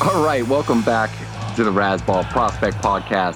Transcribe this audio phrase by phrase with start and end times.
[0.00, 1.10] All right, welcome back
[1.58, 3.34] to the Razzball Prospect Podcast,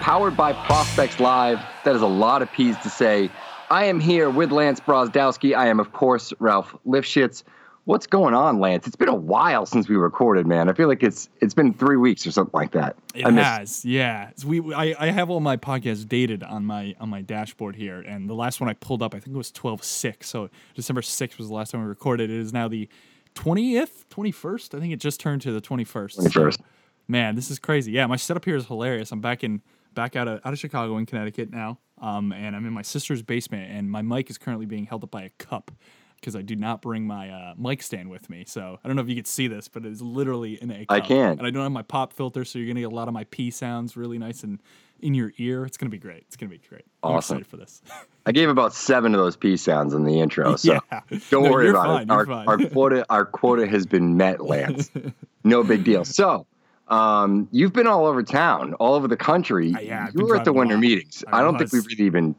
[0.00, 1.58] powered by Prospects Live.
[1.84, 3.28] That is a lot of P's to say.
[3.68, 5.56] I am here with Lance Brozdowski.
[5.56, 7.42] I am, of course, Ralph Lifshitz.
[7.86, 8.86] What's going on, Lance?
[8.86, 10.68] It's been a while since we recorded, man.
[10.68, 12.94] I feel like it's it's been three weeks or something like that.
[13.12, 14.30] It I miss- has, yeah.
[14.36, 17.98] So we, I, I have all my podcasts dated on my on my dashboard here,
[18.02, 20.28] and the last one I pulled up, I think it was twelve six.
[20.28, 22.30] So December sixth was the last time we recorded.
[22.30, 22.88] It is now the
[23.34, 24.76] twentieth, twenty first.
[24.76, 26.20] I think it just turned to the twenty first.
[26.20, 26.60] 21st.
[27.06, 27.92] Man, this is crazy.
[27.92, 29.12] Yeah, my setup here is hilarious.
[29.12, 29.62] I'm back in
[29.94, 33.22] back out of out of Chicago in Connecticut now, um, and I'm in my sister's
[33.22, 35.70] basement, and my mic is currently being held up by a cup
[36.16, 38.44] because I do not bring my uh, mic stand with me.
[38.46, 40.74] So I don't know if you can see this, but it is literally in a
[40.74, 40.96] I cup.
[40.96, 41.30] I can.
[41.38, 43.24] and I don't have my pop filter, so you're gonna get a lot of my
[43.24, 44.62] P sounds really nice and
[45.00, 45.66] in your ear.
[45.66, 46.22] It's gonna be great.
[46.26, 46.86] It's gonna be great.
[47.02, 47.36] I'm Awesome.
[47.36, 47.82] excited for this.
[48.26, 51.00] I gave about seven of those P sounds in the intro, so Yeah.
[51.30, 52.10] don't No, worry about fine, it.
[52.10, 54.90] Our, our quota our quota has been met, Lance.
[55.44, 56.06] no big deal.
[56.06, 56.46] So.
[56.88, 59.72] Um, you've been all over town, all over the country.
[59.74, 61.24] Uh, yeah, I've you were at the winter meetings.
[61.28, 62.34] I I don't think we've really even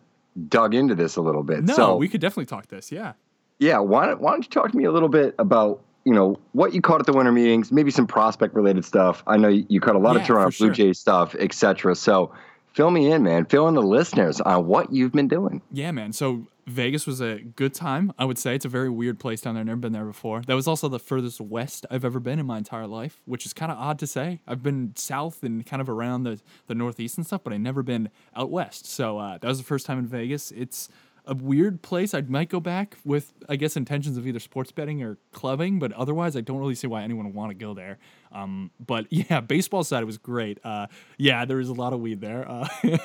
[0.49, 1.63] dug into this a little bit.
[1.63, 2.91] no, so we could definitely talk this.
[2.91, 3.13] Yeah.
[3.59, 6.37] yeah, why don't, why don't you talk to me a little bit about you know
[6.51, 9.23] what you caught at the winter meetings, maybe some prospect related stuff.
[9.25, 10.73] I know you, you caught a lot Yeah, of Toronto Blue sure.
[10.73, 11.95] Jays stuff, etc.
[11.95, 12.31] So
[12.73, 13.45] fill me in, man.
[13.45, 15.61] Fill in the listeners on what you've been doing.
[15.71, 16.13] Yeah, man.
[16.13, 18.11] So Vegas was a good time.
[18.17, 19.61] I would say it's a very weird place down there.
[19.61, 20.41] I've never been there before.
[20.41, 23.53] That was also the furthest west I've ever been in my entire life, which is
[23.53, 24.41] kind of odd to say.
[24.47, 27.83] I've been south and kind of around the the northeast and stuff, but I never
[27.83, 28.87] been out west.
[28.87, 30.51] So uh, that was the first time in Vegas.
[30.51, 30.89] It's
[31.27, 32.13] a weird place.
[32.13, 35.91] I might go back with, I guess, intentions of either sports betting or clubbing, but
[35.93, 37.97] otherwise, I don't really see why anyone would want to go there.
[38.31, 40.59] Um, but yeah, baseball side was great.
[40.63, 40.87] Uh,
[41.17, 42.49] yeah, there was a lot of weed there.
[42.49, 42.99] Uh, I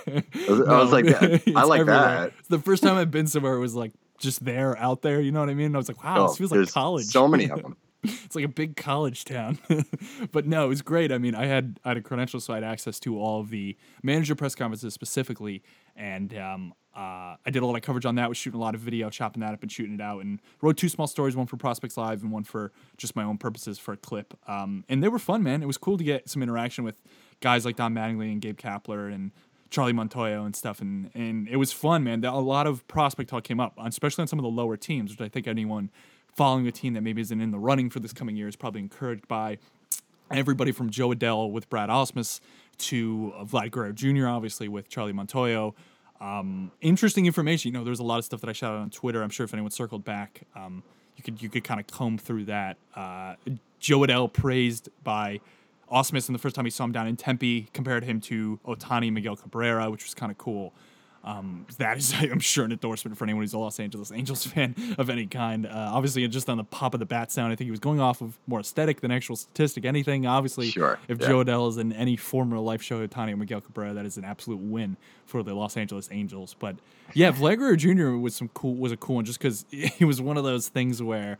[0.48, 1.06] was- I was like,
[1.56, 2.32] I like that.
[2.38, 5.20] It's the first time I've been somewhere it was like just there, out there.
[5.20, 5.66] You know what I mean?
[5.66, 7.06] And I was like, wow, Oh, this feels like college.
[7.06, 7.76] So many of them.
[8.02, 9.58] it's like a big college town.
[10.32, 11.12] but no, it was great.
[11.12, 13.50] I mean, I had I had a credential, so I had access to all of
[13.50, 15.62] the manager press conferences specifically,
[15.96, 18.28] and um, uh, I did a lot of coverage on that.
[18.28, 20.76] Was shooting a lot of video, chopping that up, and shooting it out, and wrote
[20.76, 23.92] two small stories, one for Prospects Live and one for just my own purposes for
[23.92, 24.34] a clip.
[24.48, 25.62] Um, and they were fun, man.
[25.62, 26.96] It was cool to get some interaction with
[27.40, 29.30] guys like Don Mattingly and Gabe Kapler and
[29.70, 32.24] Charlie Montoyo and stuff, and and it was fun, man.
[32.24, 35.20] A lot of prospect talk came up, especially on some of the lower teams, which
[35.20, 35.90] I think anyone
[36.34, 38.80] following a team that maybe isn't in the running for this coming year is probably
[38.80, 39.58] encouraged by
[40.30, 42.40] everybody from Jo Adell with Brad Ausmus
[42.78, 44.26] to Vlad Guerrero Jr.
[44.26, 45.74] obviously with Charlie Montoyo.
[46.20, 47.72] Um, interesting information.
[47.72, 49.22] You know, there's a lot of stuff that I shouted on Twitter.
[49.22, 50.82] I'm sure if anyone circled back, um,
[51.16, 52.76] you could you could kind of comb through that.
[52.94, 53.34] Uh,
[53.78, 55.40] Jo Adell praised by
[55.90, 59.12] Ausmus, and the first time he saw him down in Tempe, compared him to Ohtani
[59.12, 60.72] Miguel Cabrera, which was kind of cool.
[61.22, 64.74] Um, that is, I'm sure, an endorsement for anyone who's a Los Angeles Angels fan
[64.98, 65.66] of any kind.
[65.66, 68.00] Uh, obviously, just on the pop of the bat sound, I think he was going
[68.00, 69.84] off of more aesthetic than actual statistic.
[69.84, 71.26] Anything, obviously, Sure, if yeah.
[71.26, 74.60] Jo Adell is in any former life show Ohtani Miguel Cabrera, that is an absolute
[74.60, 74.96] win
[75.26, 76.56] for the Los Angeles Angels.
[76.58, 76.76] But
[77.14, 78.16] yeah, Vlad Jr.
[78.16, 81.02] was some cool was a cool one just because he was one of those things
[81.02, 81.38] where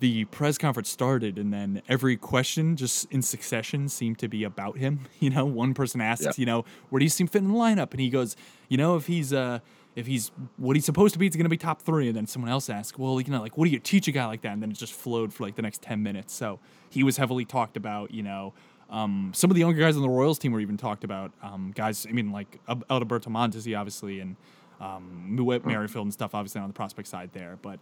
[0.00, 4.76] the press conference started and then every question just in succession seemed to be about
[4.78, 5.00] him.
[5.20, 6.32] You know, one person asks, Yeah.
[6.36, 7.92] you know, where do you see him fit in the lineup?
[7.92, 8.36] And he goes,
[8.68, 9.60] you know, if he's uh
[9.94, 12.08] if he's what he's supposed to be, it's gonna be top three.
[12.08, 14.26] And then someone else asks, well, you know, like what do you teach a guy
[14.26, 14.52] like that?
[14.52, 16.34] And then it just flowed for like the next ten minutes.
[16.34, 16.58] So
[16.90, 18.52] he was heavily talked about, you know.
[18.90, 21.32] Um, some of the younger guys on the Royals team were even talked about.
[21.42, 24.36] Um, guys, I mean, like Al- Alberto Mondesi, obviously, and
[24.80, 25.34] um,
[25.64, 27.58] Merrifield and stuff, obviously, on the prospect side there.
[27.62, 27.80] But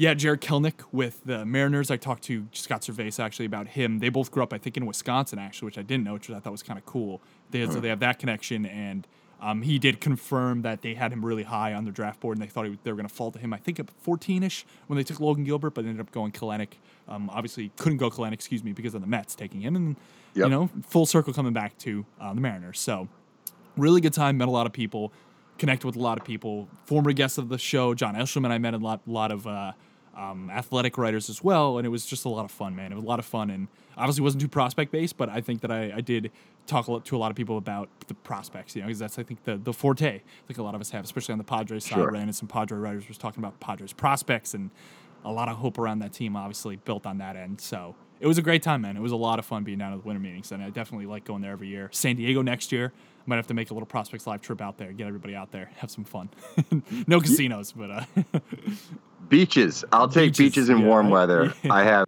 [0.00, 1.90] yeah, Jarred Kelenic with the Mariners.
[1.90, 3.98] I talked to Scott Servais actually about him.
[3.98, 6.40] They both grew up, I think, in Wisconsin, actually, which I didn't know, which I
[6.40, 7.20] thought was kind of cool.
[7.50, 9.06] They, So they have that connection, and
[9.42, 12.42] um, he did confirm that they had him really high on their draft board, and
[12.42, 13.52] they thought he, they were going to fall to him.
[13.52, 16.78] I think at 14ish when they took Logan Gilbert, but ended up going Kelenic.
[17.06, 19.96] Um, obviously, couldn't go Kelenic, excuse me, because of the Mets taking him, and
[20.46, 22.80] you know, full circle coming back to uh, the Mariners.
[22.80, 23.06] So
[23.76, 24.38] really good time.
[24.38, 25.12] Met a lot of people,
[25.58, 26.68] connected with a lot of people.
[26.86, 29.72] Former guests of the show, John Eshelman, I met a lot, lot of uh,
[30.20, 32.92] um, athletic writers as well, and it was just a lot of fun, man.
[32.92, 35.62] It was a lot of fun, and obviously wasn't too prospect based, but I think
[35.62, 36.30] that I, I did
[36.66, 39.18] talk a lot, to a lot of people about the prospects, you know, because that's
[39.18, 40.16] I think the the forte.
[40.16, 41.94] I think a lot of us have, especially on the Padres side.
[41.94, 42.10] Sure.
[42.10, 44.70] Ran into some Padre writers was talking about Padres prospects and
[45.24, 47.60] a lot of hope around that team, obviously built on that end.
[47.60, 48.96] So it was a great time, man.
[48.96, 51.06] It was a lot of fun being down at the winter meetings, and I definitely
[51.06, 51.88] like going there every year.
[51.92, 52.92] San Diego next year.
[53.30, 55.52] I might have to make a little prospects live trip out there, get everybody out
[55.52, 56.30] there, have some fun.
[57.06, 58.04] no casinos, but uh,
[59.28, 59.84] Beaches.
[59.92, 61.54] I'll take Beaches, beaches, in yeah, warm weather.
[61.70, 62.06] I have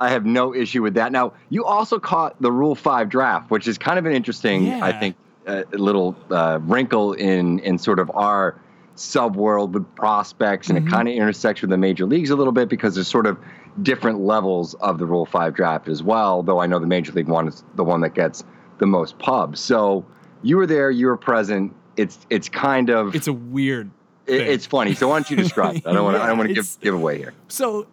[0.00, 1.12] I have no issue with that.
[1.12, 4.88] Now, you also caught the Rule 5 draft, which is kind of an interesting, I
[4.88, 4.98] Yeah.
[4.98, 5.16] think,
[5.46, 8.60] uh, little uh, wrinkle in in sort of our
[8.96, 10.88] sub world with prospects and Mm-hmm.
[10.88, 13.38] it kind of intersects with the major leagues a little bit because there's sort of
[13.82, 17.28] different levels of the Rule 5 draft as well, though I know the major league
[17.28, 18.42] one is the one that gets
[18.78, 19.60] the most pubs.
[19.60, 20.04] So,
[20.42, 21.74] you were there, you were present.
[21.96, 23.90] It's it's kind of it's a weird.
[24.26, 24.94] it- it's funny.
[24.94, 25.86] So why don't you describe it?
[25.86, 26.22] I don't want to.
[26.22, 27.34] I don't want to give give away here.
[27.48, 27.86] So,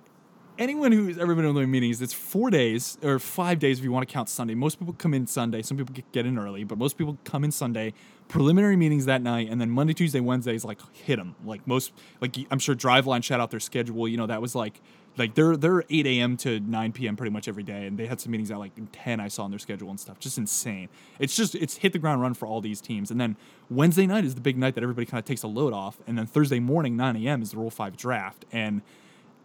[0.58, 3.92] anyone who's ever been to the meetings, it's four days or five days if you
[3.92, 4.56] want to count Sunday.
[4.56, 5.62] Most people come in Sunday.
[5.62, 7.94] Some people get- in early, but most people come in Sunday.
[8.30, 11.36] Preliminary meetings that night, and then Monday, Tuesday, Wednesday is like hit them.
[11.44, 11.92] Like most,
[12.22, 14.08] like I'm sure Driveline shut out their schedule.
[14.08, 14.80] You know that was like
[15.20, 16.38] like they're they're 8 a.m.
[16.38, 17.16] to 9 p.m.
[17.16, 19.20] pretty much every day, and they had some meetings at like 10.
[19.20, 20.20] I saw on their schedule and stuff.
[20.20, 20.90] Just insane.
[21.20, 23.36] It's just it's hit the ground run for all these teams, and then
[23.70, 26.18] Wednesday night is the big night that everybody kind of takes a load off, and
[26.18, 27.42] then Thursday morning 9 a.m.
[27.42, 28.82] is the Rule Five draft, and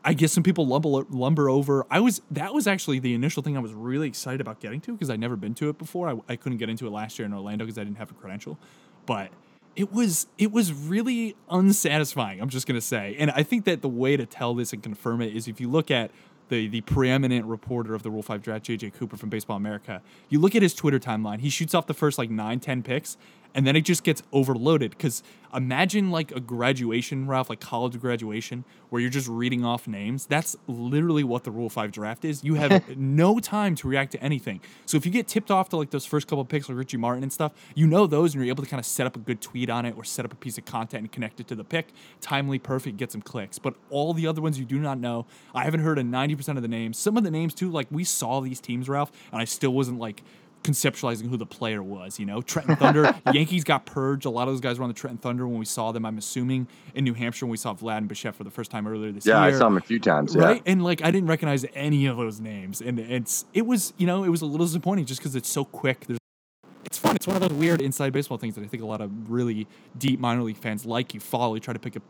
[0.05, 1.87] I guess some people lumber lumber over.
[1.91, 4.93] I was that was actually the initial thing I was really excited about getting to
[4.93, 6.09] because I'd never been to it before.
[6.09, 8.15] I, I couldn't get into it last year in Orlando because I didn't have a
[8.15, 8.59] credential,
[9.07, 9.31] but
[9.77, 12.41] it was it was really unsatisfying.
[12.41, 15.21] I'm just gonna say, and I think that the way to tell this and confirm
[15.21, 16.11] it is if you look at
[16.49, 20.03] the the preeminent reporter of the Rule Five draft, JJ Cooper from Baseball America.
[20.29, 21.41] You look at his Twitter timeline.
[21.41, 23.17] He shoots off the first like nine, ten picks,
[23.55, 24.91] and then it just gets overloaded.
[24.91, 25.23] Because
[25.55, 30.27] imagine like a graduation, Ralph, like college graduation, where you're just reading off names.
[30.27, 32.45] That's literally what the Rule Five draft is.
[32.45, 34.61] You have no time to react to anything.
[34.87, 36.97] So if you get tipped off to like those first couple of picks, like Richie
[36.97, 39.21] Martin and stuff, you know those, and you're able to kind of set up a
[39.21, 41.55] good tweet on it or set up a piece of content and connect it to
[41.55, 41.89] the pick.
[42.21, 43.59] Timely, perfect, get some clicks.
[43.59, 45.27] But all the other ones you do not know.
[45.55, 46.99] I haven't heard of 90% of the names.
[46.99, 49.99] Some of the names too, like we saw these teams, Ralph, and I still wasn't
[49.99, 50.23] like
[50.65, 52.19] conceptualizing who the player was.
[52.19, 54.25] You know, Trenton Thunder, Yankees got purged.
[54.25, 56.05] A lot of those guys were on the Trenton Thunder when we saw them.
[56.05, 58.87] I'm assuming in New Hampshire when we saw Vlad and Bichette for the first time
[58.89, 59.37] earlier this year.
[59.37, 60.35] Yeah, I saw him a few times.
[60.35, 60.43] Yeah.
[60.43, 64.07] Right, and like I didn't recognize any of those names, and it's it was you
[64.07, 66.07] know it was a little disappointing just because it's so quick.
[66.07, 66.19] There's
[66.87, 67.17] it's fun.
[67.17, 69.67] It's one of those weird inside baseball things that I think a lot of really
[69.99, 71.15] deep minor league fans like.
[71.15, 72.03] You follow, you try to pick up.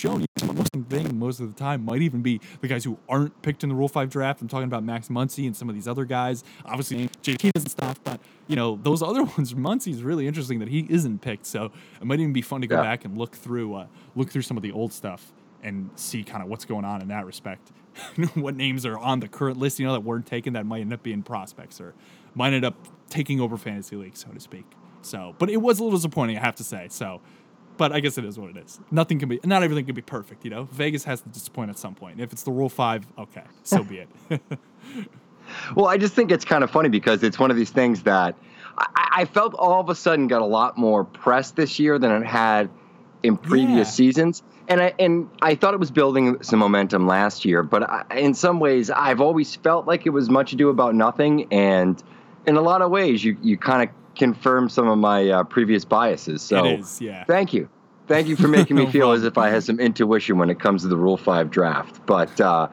[0.00, 0.24] Shown
[0.54, 3.40] most of the thing most of the time might even be the guys who aren't
[3.42, 4.42] picked in the Rule Five draft.
[4.42, 6.42] I'm talking about Max Muncy and some of these other guys.
[6.64, 9.54] Obviously, JT doesn't stop, but you know those other ones.
[9.54, 11.46] Muncy's really interesting that he isn't picked.
[11.46, 11.70] So
[12.00, 12.82] it might even be fun to go Yeah.
[12.82, 13.86] back and look through uh,
[14.16, 15.32] look through some of the old stuff
[15.62, 17.70] and see kind of what's going on in that respect.
[18.34, 20.92] what names are on the current list, you know, that weren't taken that might end
[20.92, 21.94] up being prospects or
[22.34, 22.74] might end up
[23.10, 24.64] taking over fantasy league, so to speak.
[25.02, 26.88] So, but it was a little disappointing, I have to say.
[26.90, 27.20] So,
[27.76, 28.80] but I guess it is what it is.
[28.90, 30.64] Nothing can be, not everything can be perfect, you know.
[30.72, 32.20] Vegas has to disappoint at some point.
[32.20, 33.98] If it's the Rule Five, okay, so be
[34.30, 34.40] it.
[35.76, 38.34] Well, I just think it's kind of funny because it's one of these things that
[38.78, 42.10] I, I felt all of a sudden got a lot more press this year than
[42.22, 42.70] it had
[43.22, 43.92] in previous Yeah.
[43.92, 44.42] seasons.
[44.68, 48.32] And I and I thought it was building some momentum last year, but I, in
[48.32, 51.46] some ways, I've always felt like it was much ado about nothing.
[51.52, 52.02] And
[52.46, 55.84] in a lot of ways, you you kind of confirm some of my uh, previous
[55.84, 56.42] biases.
[56.42, 57.24] So It is, yeah.
[57.24, 57.68] thank you.
[58.06, 60.60] Thank you for making me No feel as if I had some intuition when it
[60.60, 62.04] comes to the Rule 5 draft.
[62.04, 62.68] But, uh,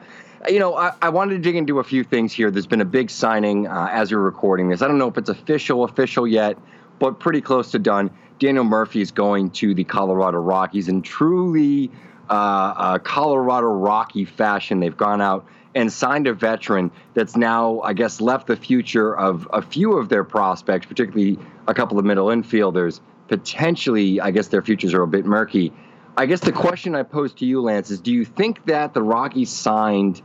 [0.48, 2.50] you know, I, I wanted to dig into a few things here.
[2.50, 4.82] There's been a big signing uh, as we're recording this.
[4.82, 6.58] I don't know if it's official, official yet,
[6.98, 8.10] but pretty close to done.
[8.38, 11.90] Daniel Murphy is going to the Colorado Rockies in truly
[12.28, 14.80] uh, uh, Colorado Rocky fashion.
[14.80, 19.48] They've gone out and signed a veteran that's now, I guess, left the future of
[19.52, 23.00] a few of their prospects, particularly a couple of middle infielders.
[23.28, 25.72] Potentially, I guess their futures are a bit murky.
[26.16, 29.02] I guess the question I pose to you, Lance, is do you think that the
[29.02, 30.20] Rockies signed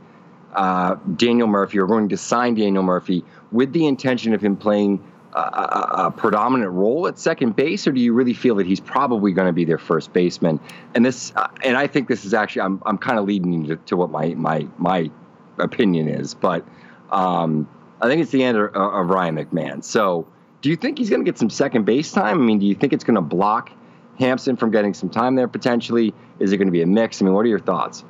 [0.54, 5.02] uh, Daniel Murphy or going to sign Daniel Murphy with the intention of him playing
[5.32, 8.80] a, a, a predominant role at second base, or do you really feel that he's
[8.80, 10.60] probably going to be their first baseman?
[10.94, 13.76] And this, uh, and I think this is actually, I'm, I'm kind of leading to,
[13.76, 15.10] to what my, my, my
[15.58, 16.64] opinion is, but
[17.10, 17.68] um,
[18.00, 19.82] I think it's the end of, of Ryan McMahon.
[19.82, 20.26] So,
[20.60, 22.40] do you think he's going to get some second base time?
[22.40, 23.70] I mean, do you think it's going to block
[24.18, 26.12] Hampson from getting some time there potentially?
[26.40, 27.22] Is it going to be a mix?
[27.22, 28.04] I mean, what are your thoughts?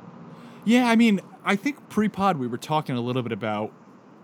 [0.65, 3.71] Yeah, I mean, I think pre-pod we were talking a little bit about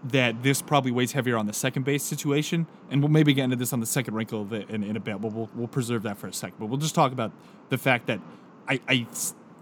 [0.04, 3.56] that this probably weighs heavier on the second base situation, and we'll maybe get into
[3.56, 5.20] this on the second wrinkle of in, in a bit.
[5.22, 6.58] But we'll we'll preserve that for a second.
[6.60, 7.32] But we'll just talk about
[7.70, 8.20] the fact that
[8.68, 9.08] I, I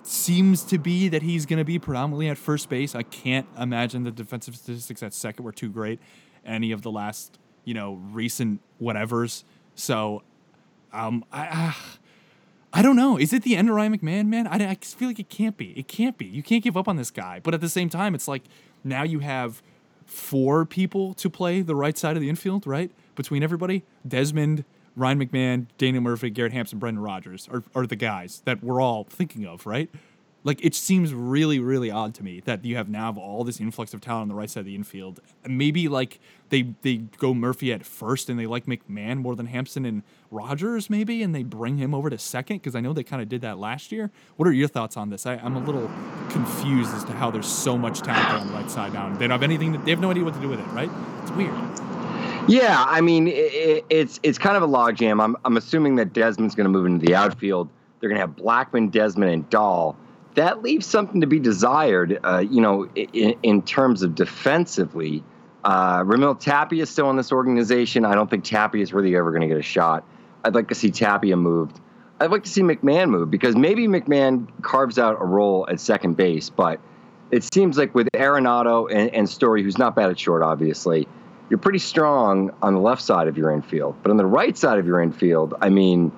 [0.03, 2.95] seems to be that he's going to be predominantly at first base.
[2.95, 5.99] I can't imagine the defensive statistics at second were too great.
[6.45, 9.43] Any of the last you know recent whatevers.
[9.75, 10.23] So
[10.91, 11.47] um, I.
[11.47, 11.73] Uh,
[12.75, 13.19] I don't know.
[13.19, 14.47] Is it the end of Ryan McMahon, man?
[14.47, 15.77] I, I feel like it can't be.
[15.77, 16.25] It can't be.
[16.25, 17.39] You can't give up on this guy.
[17.39, 18.41] But at the same time, it's like
[18.83, 19.61] now you have
[20.07, 22.89] four people to play the right side of the infield, right?
[23.13, 24.65] Between everybody, Desmond,
[24.95, 29.05] Ryan McMahon, Daniel Murphy, Garrett Hampson, Brendan Rodgers are, are the guys that we're all
[29.05, 29.89] thinking of, right?
[30.43, 33.93] Like it seems really, really odd to me that you have now all this influx
[33.93, 35.21] of talent on the right side of the infield.
[35.47, 36.19] Maybe like
[36.49, 40.89] they they go Murphy at first and they like McMahon more than Hampson and Rodgers,
[40.89, 43.41] maybe, and they bring him over to second because I know they kind of did
[43.41, 44.11] that last year.
[44.35, 45.25] What are your thoughts on this?
[45.25, 45.89] I, I'm a little
[46.29, 49.09] confused as to how there's so much talent on the right side now.
[49.13, 49.81] They don't have anything.
[49.85, 50.89] They have no idea what to do with it, right?
[51.21, 51.92] It's weird.
[52.47, 55.23] Yeah, I mean, it, it's it's kind of a logjam.
[55.23, 57.69] I'm I'm assuming that Desmond's going to move into the outfield.
[57.99, 59.95] They're going to have Blackmon, Desmond, and Dahl.
[60.35, 62.19] That leaves something to be desired.
[62.23, 65.23] Uh, you know, in, in terms of defensively,
[65.63, 68.03] uh, Raimel Tapia is still in this organization.
[68.03, 70.03] I don't think Tapia is really ever going to get a shot.
[70.43, 71.79] I'd like to see Tapia moved.
[72.19, 76.17] I'd like to see McMahon move because maybe McMahon carves out a role at second
[76.17, 76.79] base, but
[77.31, 81.07] it seems like with Arenado and, and Story, who's not bad at short, obviously,
[81.49, 83.95] you're pretty strong on the left side of your infield.
[84.01, 86.11] But on the right side of your infield, I mean,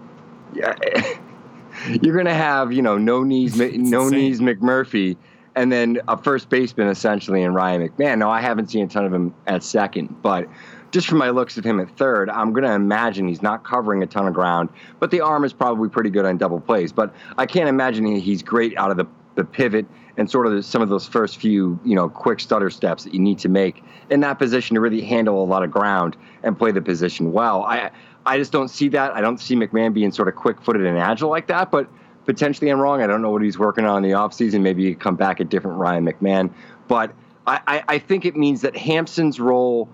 [0.53, 0.75] yeah,
[2.01, 5.17] you're going to have, you know, no knees, no knees McMurphy,
[5.55, 8.17] and then a first baseman essentially in Ryan McMahon.
[8.19, 10.47] Now, I haven't seen a ton of him at second, but
[10.91, 14.03] just from my looks of him at third, I'm going to imagine he's not covering
[14.03, 16.93] a ton of ground, but the arm is probably pretty good on double plays.
[16.93, 19.85] But I can't imagine he's great out of the, the pivot
[20.17, 23.13] and sort of the, some of those first few, you know, quick stutter steps that
[23.13, 26.57] you need to make in that position to really handle a lot of ground and
[26.57, 27.63] play the position well.
[27.63, 27.91] I
[28.25, 29.13] I just don't see that.
[29.13, 31.87] I don't see McMahon being sort of quick-footed and agile like that, but
[32.25, 33.03] potentially I'm wrong.
[33.03, 34.61] I don't know what he's working on in the offseason.
[34.61, 36.51] Maybe he come back a different Ryan McMahon.
[36.87, 37.13] But
[37.45, 39.87] I, I think it means that Hampson's role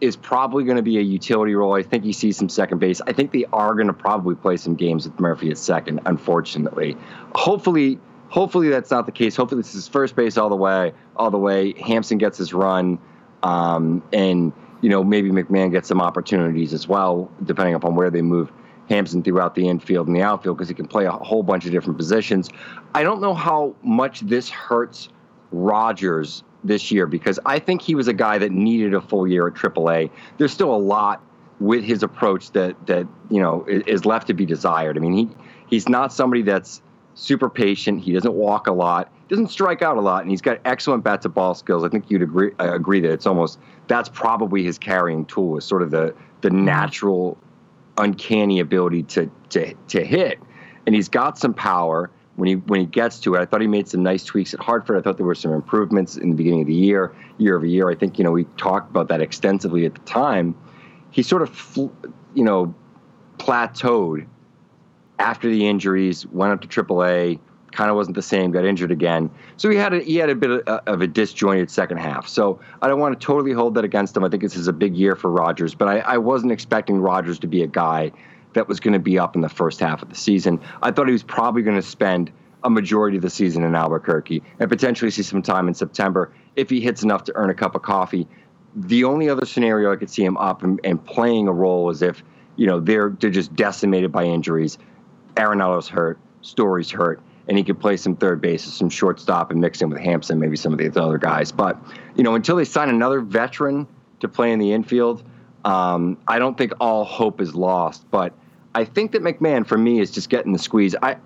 [0.00, 1.74] is probably going to be a utility role.
[1.74, 3.02] I think he sees some second base.
[3.06, 6.96] I think they are going to probably play some games with Murphy at second, unfortunately.
[7.34, 7.98] Hopefully,
[8.34, 9.36] hopefully that's not the case.
[9.36, 11.72] Hopefully this is first base all the way, all the way.
[11.80, 12.98] Hampson gets his run,
[13.44, 18.22] um, and you know maybe McMahon gets some opportunities as well, depending upon where they
[18.22, 18.50] move
[18.88, 21.70] Hampson throughout the infield and the outfield, because he can play a whole bunch of
[21.70, 22.50] different positions.
[22.92, 25.10] I don't know how much this hurts
[25.52, 29.46] Rodgers this year because I think he was a guy that needed a full year
[29.46, 30.10] at AAA.
[30.38, 31.22] There's still a lot
[31.60, 34.96] with his approach that that you know is, left to be desired.
[34.96, 35.28] I mean, he
[35.68, 36.82] he's not somebody that's
[37.14, 38.00] super patient.
[38.00, 39.10] He doesn't walk a lot.
[39.28, 41.82] Doesn't strike out a lot, and he's got excellent bat to ball skills.
[41.84, 45.64] I think you'd agree uh, agree that it's almost that's probably his carrying tool is
[45.64, 47.38] sort of the the natural,
[47.96, 50.38] uncanny ability to to to hit,
[50.86, 53.40] and he's got some power when he when he gets to it.
[53.40, 54.98] I thought he made some nice tweaks at Hartford.
[54.98, 57.88] I thought there were some improvements in the beginning of the year, year over year.
[57.88, 60.54] I think you know we talked about that extensively at the time.
[61.10, 61.88] He sort of fl-
[62.34, 62.74] you know
[63.38, 64.26] plateaued
[65.18, 67.38] after the injuries, went up to AAA,
[67.72, 69.30] kind of wasn't the same, got injured again.
[69.56, 72.28] So he had a, he had a bit of, uh, of a disjointed second half.
[72.28, 74.24] So I don't want to totally hold that against him.
[74.24, 77.38] I think this is a big year for Rodgers, but I, I wasn't expecting Rodgers
[77.40, 78.12] to be a guy
[78.54, 80.60] that was going to be up in the first half of the season.
[80.82, 82.30] I thought he was probably going to spend
[82.62, 86.70] a majority of the season in Albuquerque and potentially see some time in September if
[86.70, 88.26] he hits enough to earn a cup of coffee.
[88.76, 92.00] The only other scenario I could see him up and, and playing a role is
[92.00, 92.22] if
[92.56, 94.78] you know they're they're just decimated by injuries.
[95.38, 99.82] Arenado's hurt, Story's hurt, and he could play some third base, some shortstop, and mix
[99.82, 101.52] in with Hampson, maybe some of the other guys.
[101.52, 101.78] But
[102.16, 103.86] you know, until they sign another veteran
[104.20, 105.22] to play in the infield,
[105.64, 108.10] um, I don't think all hope is lost.
[108.10, 108.32] But
[108.74, 110.94] I think that McMahon, for me, is just getting the squeeze.
[111.02, 111.16] I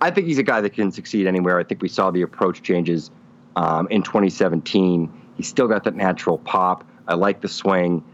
[0.00, 1.58] I think he's a guy that can succeed anywhere.
[1.58, 3.10] I think we saw the approach changes
[3.56, 5.12] um, in 2017.
[5.36, 6.84] He's still got that natural pop.
[7.08, 8.04] I like the swing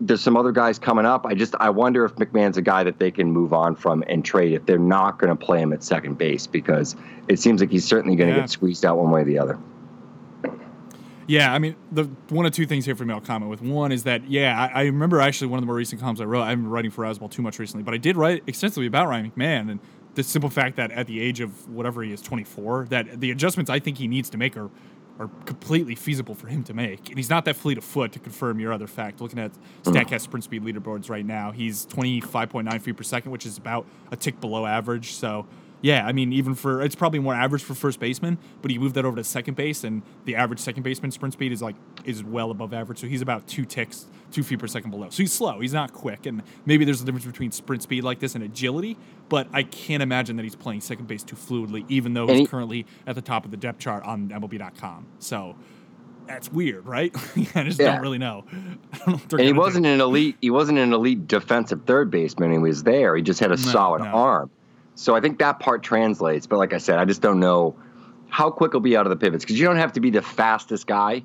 [0.00, 1.26] there's some other guys coming up.
[1.26, 4.24] I just I wonder if McMahon's a guy that they can move on from and
[4.24, 6.94] trade if they're not going to play him at second base because
[7.26, 8.42] it seems like he's certainly going to Yeah.
[8.42, 9.58] get squeezed out one way or the other.
[11.26, 13.60] Yeah, I mean, the one of two things here for me I'll comment with.
[13.60, 16.24] One is that, yeah, I, I remember actually one of the more recent columns I
[16.24, 16.40] wrote.
[16.42, 19.08] I haven't been writing for Razzball too much recently, but I did write extensively about
[19.08, 19.80] Ryan McMahon and
[20.14, 23.70] the simple fact that at the age of whatever he is, 24, that the adjustments
[23.70, 24.70] I think he needs to make are
[25.18, 27.08] are completely feasible for him to make.
[27.08, 29.20] And he's not that fleet of foot to confirm your other fact.
[29.20, 29.50] Looking at
[29.82, 34.16] StatCast sprint speed leaderboards right now, he's 25.9 feet per second, which is about a
[34.16, 35.12] tick below average.
[35.12, 35.46] So,
[35.80, 38.94] yeah, I mean, even for it's probably more average for first baseman, but he moved
[38.96, 42.24] that over to second base, and the average second baseman sprint speed is like is
[42.24, 42.98] well above average.
[42.98, 45.08] So he's about two ticks, two feet per second below.
[45.10, 45.60] So he's slow.
[45.60, 48.96] He's not quick, and maybe there's a difference between sprint speed like this and agility.
[49.28, 52.86] But I can't imagine that he's playing second base too fluidly, even though he's currently
[53.06, 55.06] at the top of the depth chart on MLB.com.
[55.20, 55.54] So
[56.26, 57.14] that's weird, right?
[57.54, 57.92] I just Yeah.
[57.92, 58.44] don't really know.
[59.06, 59.54] Don't know And he gonna do.
[59.54, 60.36] wasn't an elite.
[60.40, 62.52] He wasn't an elite defensive third baseman.
[62.52, 63.16] He was there.
[63.16, 64.08] He just had a solid no.
[64.08, 64.50] arm.
[64.98, 66.48] So I think that part translates.
[66.48, 67.76] But like I said, I just don't know
[68.30, 70.22] how quick he'll be out of the pivots because you don't have to be the
[70.22, 71.22] fastest guy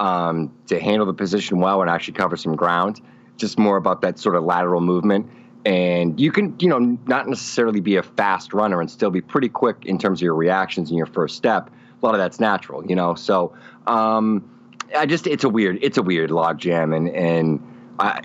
[0.00, 3.00] um, to handle the position well and actually cover some ground.
[3.36, 5.30] Just more about that sort of lateral movement.
[5.64, 9.48] And you can, you know, not necessarily be a fast runner and still be pretty
[9.48, 11.70] quick in terms of your reactions and your first step.
[11.70, 13.14] A lot of that's natural, you know.
[13.14, 13.54] So
[13.86, 14.50] um,
[14.96, 17.62] I just, it's a weird, it's a weird logjam, and and
[18.00, 18.22] I,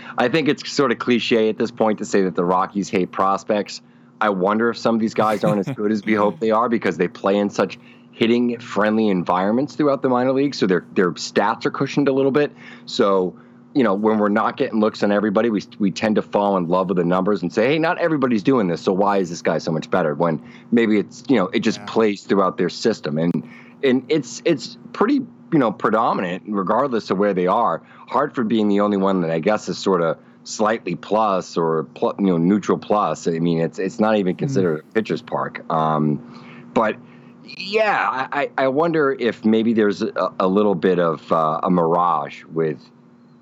[0.18, 3.10] I think it's sort of cliche at this point to say that the Rockies hate
[3.10, 3.82] prospects.
[4.20, 6.68] I wonder if some of these guys aren't as good as we hope they are
[6.68, 7.78] because they play in such
[8.12, 12.30] hitting friendly environments throughout the minor leagues, so their their stats are cushioned a little
[12.30, 12.52] bit.
[12.86, 13.38] So
[13.74, 16.66] you know, when we're not getting looks on everybody, we we tend to fall in
[16.66, 19.42] love with the numbers and say, hey, not everybody's doing this, so why is this
[19.42, 20.14] guy so much better?
[20.14, 23.46] When maybe it's you know it just plays throughout their system, and
[23.84, 25.20] and it's it's pretty
[25.52, 27.82] you know predominant regardless of where they are.
[28.08, 32.14] Hartford being the only one that I guess is sort of slightly plus or pl-
[32.18, 33.26] you know neutral plus.
[33.26, 35.68] I mean, it's it's not even considered a pitcher's park.
[35.70, 36.96] Um, but
[37.44, 41.70] yeah, I, I I wonder if maybe there's a, a little bit of uh, a
[41.70, 42.80] mirage with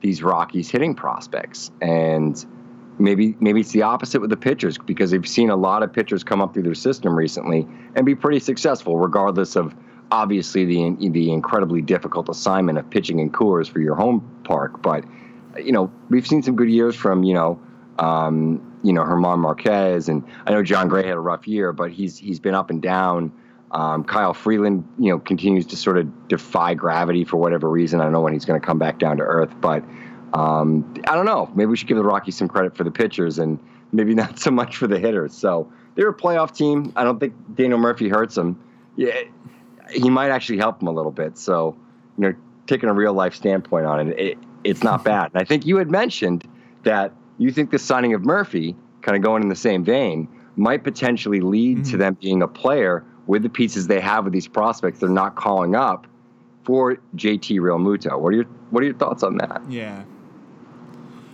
[0.01, 2.45] these Rockies hitting prospects, and
[2.99, 6.25] maybe maybe it's the opposite with the pitchers because they've seen a lot of pitchers
[6.25, 9.75] come up through their system recently and be pretty successful, regardless of
[10.11, 14.81] obviously the the incredibly difficult assignment of pitching in Coors for your home park.
[14.81, 15.05] But
[15.63, 17.61] you know, we've seen some good years from you know.
[17.99, 21.91] Um, you know German Marquez, and I know Jon Gray had a rough year, but
[21.91, 23.33] he's he's been up and down.
[23.71, 28.01] Um, Kyle Freeland, you know, continues to sort of defy gravity for whatever reason.
[28.01, 29.83] I don't know when he's going to come back down to earth, but
[30.33, 31.51] um, I don't know.
[31.57, 33.59] Maybe we should give the Rockies some credit for the pitchers and
[33.91, 35.35] maybe not so much for the hitters.
[35.35, 36.93] So they're a playoff team.
[36.95, 38.61] I don't think Daniel Murphy hurts them.
[38.97, 39.19] Yeah,
[39.91, 41.37] he might actually help them a little bit.
[41.37, 41.77] So,
[42.17, 42.35] you know,
[42.67, 45.31] taking a real life standpoint on it, it it's not bad.
[45.33, 46.49] And I think you had mentioned
[46.83, 50.85] that you think the signing of Murphy, kind of going in the same vein, might
[50.85, 51.99] potentially lead to mm.
[51.99, 55.75] them being a player with the pieces they have with these prospects they're not calling
[55.75, 56.07] up
[56.65, 58.19] for JT Realmuto.
[58.19, 59.63] What are your what are your thoughts on that?
[59.69, 60.05] Yeah.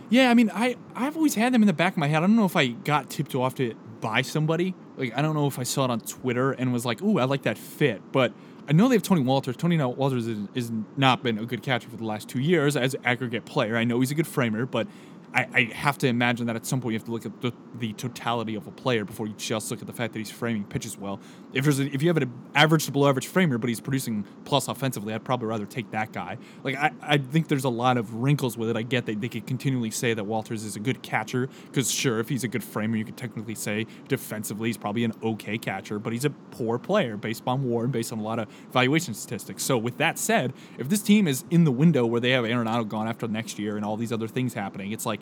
[0.08, 2.18] Yeah, I mean, I I've always had them in the back of my head.
[2.18, 4.74] I don't know if I got tipped off to it by somebody.
[4.96, 7.24] Like, I don't know if I saw it on Twitter and was like, "Ooh, I
[7.24, 8.32] like that fit." But
[8.70, 9.56] I know they have Tony Wolters.
[9.56, 13.44] Tony Wolters has, not been a good catcher for the last two years as aggregate
[13.44, 13.76] player.
[13.76, 14.86] I know he's a good framer, but
[15.34, 17.52] I, I have to imagine that at some point you have to look at the,
[17.74, 20.62] the totality of a player before you just look at the fact that he's framing
[20.62, 21.18] pitches well.
[21.52, 24.24] If there's a, if you have an average to below average framer, but he's producing
[24.44, 26.38] plus offensively, I'd probably rather take that guy.
[26.62, 28.76] Like I, I think there's a lot of wrinkles with it.
[28.76, 32.20] I get that they could continually say that Wolters is a good catcher because sure,
[32.20, 35.98] if he's a good framer, you could technically say defensively he's probably an okay catcher,
[35.98, 39.14] but he's a poor player based on WAR and based on a lot of evaluation
[39.14, 39.64] statistics.
[39.64, 42.88] So with that said, if this team is in the window where they have Arenado
[42.88, 45.20] gone after next year and all these other things happening, it's like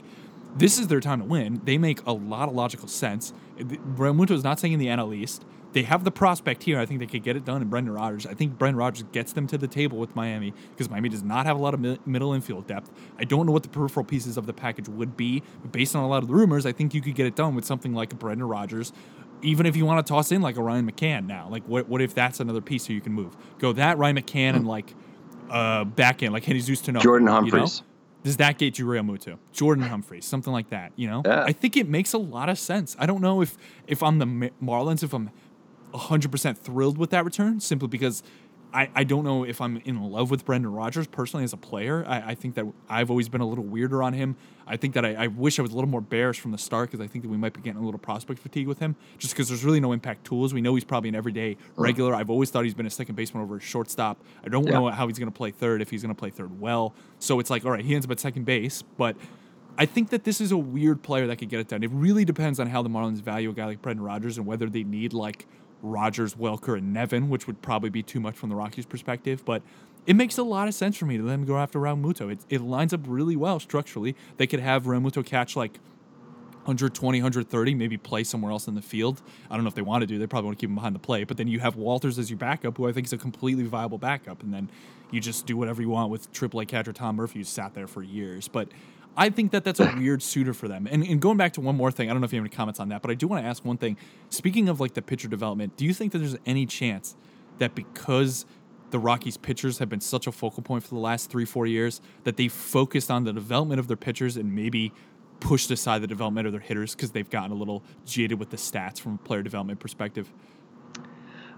[0.56, 1.60] this is their time to win.
[1.64, 3.32] They make a lot of logical sense.
[3.58, 5.44] Realmuto is not saying in the NL East.
[5.72, 6.78] They have the prospect here.
[6.78, 8.26] I think they could get it done And Brendan Rodgers.
[8.26, 11.44] I think Brendan Rodgers gets them to the table with Miami because Miami does not
[11.46, 12.90] have a lot of mi- middle infield depth.
[13.18, 16.02] I don't know what the peripheral pieces of the package would be, but based on
[16.02, 18.12] a lot of the rumors, I think you could get it done with something like
[18.12, 18.92] a Brendan Rodgers.
[19.42, 22.00] Even if you want to toss in like a Ryan McMahon now, like what what
[22.02, 23.36] if that's another piece who you can move?
[23.58, 24.94] Go that Ryan McMahon and like
[25.50, 27.82] uh back in like Jesus Tinoco Jordan Humphreys.
[28.24, 30.92] Does that get you Realmuto, Jordan Humphreys, something like that?
[30.96, 31.44] You know, Yeah.
[31.44, 32.96] I think it makes a lot of sense.
[32.98, 35.30] I don't know if if I'm the Marlins, if I'm
[35.92, 38.22] 100% thrilled with that return, simply because
[38.70, 42.04] I, I don't know if I'm in love with Brendan Rodgers personally as a player.
[42.06, 44.36] I, I think that I've always been a little weirder on him.
[44.66, 46.90] I think that I, I wish I was a little more bearish from the start
[46.90, 49.32] because I think that we might be getting a little prospect fatigue with him just
[49.32, 50.52] because there's really no impact tools.
[50.52, 52.14] We know he's probably an everyday regular.
[52.14, 54.22] I've always thought he's been a second baseman over a shortstop.
[54.44, 54.72] I don't Yeah.
[54.74, 56.92] know how he's going to play third, if he's going to play third well.
[57.20, 59.16] So it's like, all right, he ends up at second base, but
[59.78, 61.82] I think that this is a weird player that could get it done.
[61.82, 64.68] It really depends on how the Marlins value a guy like Brendan Rodgers and whether
[64.68, 65.46] they need like
[65.82, 69.44] Rodgers, Welker, and Nevin, which would probably be too much from the Rockies' perspective.
[69.44, 69.62] But
[70.06, 72.32] it makes a lot of sense for me to let him go after Realmuto.
[72.32, 74.16] It, it lines up really well structurally.
[74.36, 75.78] They could have Realmuto catch like
[76.68, 79.22] 120, 130, maybe play somewhere else in the field.
[79.50, 80.18] I don't know if they want to do.
[80.18, 81.26] They probably want to keep him behind the plate.
[81.26, 83.96] But then you have Wolters as your backup, who I think is a completely viable
[83.96, 84.42] backup.
[84.42, 84.70] And then
[85.10, 88.02] you just do whatever you want with AAA catcher Tom Murphy, who's sat there for
[88.02, 88.48] years.
[88.48, 88.68] But
[89.18, 90.86] I think that that's a weird suitor for them.
[90.88, 92.54] And, and going back to one more thing, I don't know if you have any
[92.54, 93.96] comments on that, but I do want to ask one thing.
[94.30, 97.16] Speaking of like the pitcher development, do you think that there's any chance
[97.58, 98.46] that because
[98.90, 102.00] the Rockies pitchers have been such a focal point for the last three, four years
[102.22, 104.92] that they focused on the development of their pitchers and maybe
[105.40, 108.56] pushed aside the development of their hitters because they've gotten a little jaded with the
[108.56, 110.32] stats from a player development perspective.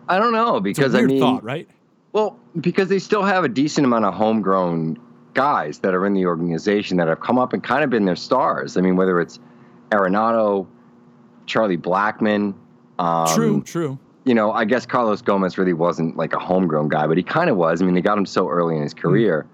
[0.08, 1.68] I don't know because I mean, thought, right?
[2.12, 4.98] Well, because they still have a decent amount of homegrown
[5.34, 8.16] guys that are in the organization that have come up and kind of been their
[8.16, 8.76] stars.
[8.76, 9.38] I mean, whether it's
[9.90, 10.66] Arenado,
[11.46, 12.54] Charlie Blackman.
[12.98, 13.98] Um, true, true.
[14.24, 17.48] You know, I guess Carlos Gomez really wasn't like a homegrown guy, but he kind
[17.48, 17.80] of was.
[17.80, 18.98] I mean, they got him so early in his Hmm.
[19.00, 19.46] career.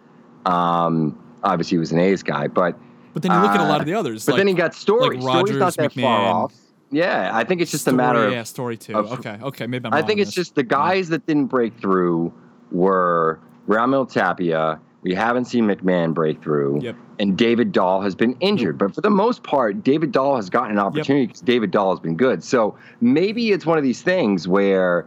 [0.45, 2.77] Um, obviously, he was an A's guy, but
[3.15, 4.27] But then you look at a lot uh, of the others.
[4.27, 5.17] but like, then he got Story.
[5.19, 6.55] like Story's not that McMahon, far off.
[6.91, 8.95] Yeah, I think it's just Story, a matter of yeah, story too.
[8.97, 10.35] of- okay, okay, maybe I'm I think it's this.
[10.47, 12.33] just the guys that didn't break through
[12.71, 14.81] were Ramil Tapia.
[15.07, 16.81] We haven't seen McMahon break through.
[16.83, 16.97] Yep.
[17.21, 18.77] And David Dahl has been injured.
[18.77, 22.01] But for the most part, David Dahl has gotten an opportunity because David Dahl has
[22.01, 22.43] been good.
[22.43, 25.07] So maybe it's one of these things where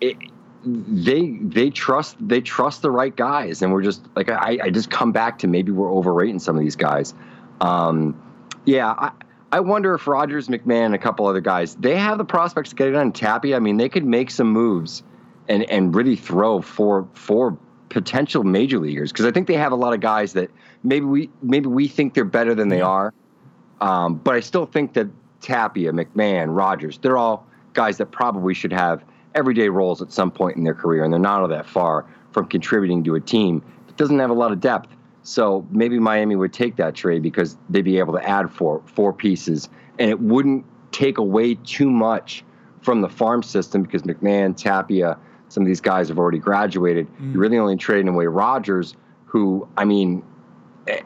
[0.00, 0.16] it,
[0.64, 4.92] they they trust they trust the right guys, and we're just like I, I just
[4.92, 7.12] come back to maybe we're overrating some of these guys.
[7.60, 8.14] Um,
[8.64, 9.10] yeah, I,
[9.50, 12.76] I wonder if Rodgers, McMahon, and a couple other guys they have the prospects to
[12.76, 13.56] get it on Tapia.
[13.56, 15.02] I mean, they could make some moves
[15.48, 17.58] and and really throw for for
[17.92, 20.50] potential major leaguers because I think they have a lot of guys that
[20.82, 23.12] maybe we maybe we think they're better than they are.
[23.82, 25.08] Um, but I still think that
[25.42, 30.56] Tapia, McMahon, Rodgers, they're all guys that probably should have everyday roles at some point
[30.56, 33.96] in their career, and they're not all that far from contributing to a team that
[33.98, 34.88] doesn't have a lot of depth.
[35.22, 39.12] So maybe Miami would take that trade because they'd be able to add four four
[39.12, 42.42] pieces, and it wouldn't take away too much
[42.80, 45.18] from the farm system because McMahon, Tapia,
[45.52, 47.06] some of these guys have already graduated.
[47.20, 48.94] You're really only trading away Rodgers,
[49.26, 50.22] who I mean,
[50.88, 51.00] eh,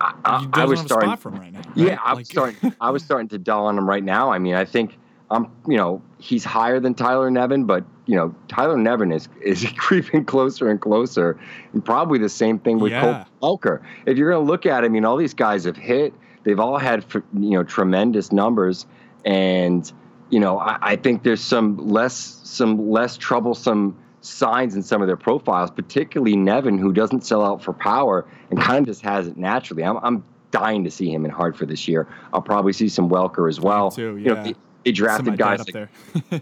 [0.00, 1.10] I, I, I was starting.
[1.10, 1.60] him right now.
[1.74, 1.98] Yeah.
[2.04, 2.74] I was Like- starting.
[2.80, 4.30] I was starting to dull on him right now.
[4.32, 4.98] I mean, I think
[5.30, 5.50] I'm.
[5.68, 10.24] You know, he's higher than Tyler Nevin, but you know, Tyler Nevin is is creeping
[10.24, 11.38] closer and closer,
[11.72, 13.24] and probably the same thing with Yeah.
[13.42, 13.80] Welker.
[14.06, 16.12] If you're going to look at, it, I mean, all these guys have hit.
[16.42, 17.04] They've all had
[17.38, 18.86] you know tremendous numbers,
[19.24, 19.90] and
[20.30, 25.06] you know, I, I think there's some less some less troublesome signs in some of
[25.06, 29.26] their profiles, particularly Nevin, who doesn't sell out for power and kind of just has
[29.26, 29.82] it naturally.
[29.82, 32.06] I'm, I'm dying to see him in Hartford this year.
[32.32, 33.90] I'll probably see some Welker as well.
[33.90, 34.42] too, You know, yeah.
[34.42, 35.90] they, they drafted guys like there.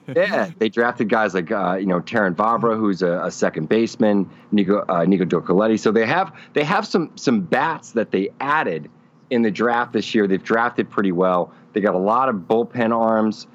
[0.16, 4.30] yeah, they drafted guys like uh, you know Terrin Vavra, who's a, a second baseman,
[4.52, 5.78] Nico uh, Nico Decolati.
[5.78, 8.90] So they have they have some some bats that they added
[9.30, 10.26] in the draft this year.
[10.26, 11.52] They've drafted pretty well.
[11.72, 13.46] They got a lot of bullpen arms.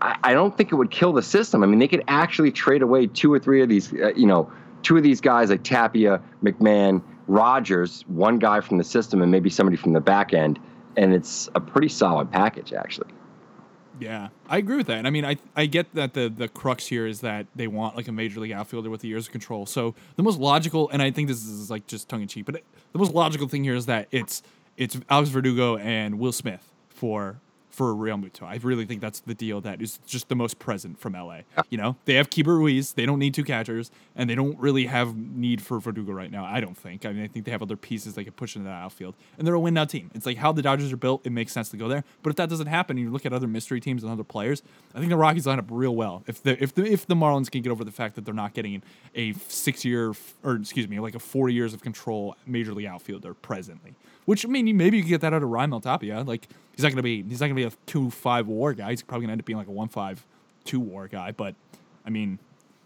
[0.00, 1.62] I, I don't think it would kill the system.
[1.62, 4.50] I mean, they could actually trade away two or three of these, uh, you know,
[4.82, 9.50] two of these guys like Tapia, McMahon, Rodgers, one guy from the system, and maybe
[9.50, 10.58] somebody from the back end,
[10.96, 13.10] and it's a pretty solid package actually.
[14.00, 15.06] Yeah, I agree with that.
[15.06, 18.08] I mean, I I get that the the crux here is that they want like
[18.08, 19.66] a major league outfielder with the years of control.
[19.66, 22.56] So the most logical, and I think this is like just tongue in cheek, but
[22.56, 24.42] it, the most logical thing here is that it's
[24.76, 27.40] it's Alex Verdugo and Will Smith for
[27.78, 28.42] for a Realmuto.
[28.42, 31.40] I really think that's the deal that is just the most present from LA.
[31.70, 34.86] You know, they have Keibert Ruiz, they don't need two catchers, and they don't really
[34.86, 36.44] have need for Verdugo right now.
[36.44, 37.04] I don't think.
[37.04, 39.46] I mean, I think they have other pieces they could push into that outfield, and
[39.46, 40.10] they're a win now team.
[40.14, 41.26] It's like how the Dodgers are built.
[41.26, 42.04] It makes sense to go there.
[42.22, 44.62] But if that doesn't happen, and you look at other mystery teams and other players,
[44.94, 46.24] I think the Rockies line up real well.
[46.26, 48.54] If the if the if the Marlins can get over the fact that they're not
[48.54, 48.82] getting
[49.14, 53.34] a six year or excuse me, like a four years of control major league outfielder
[53.34, 53.94] presently.
[54.28, 56.20] Which I mean, maybe you could get that out of Ryan Tapia.
[56.20, 58.90] Like he's not gonna be he's not gonna be a two five WAR guy.
[58.90, 60.22] He's probably gonna end up being like a one five
[60.66, 61.32] two WAR guy.
[61.32, 61.54] But
[62.04, 62.38] I mean,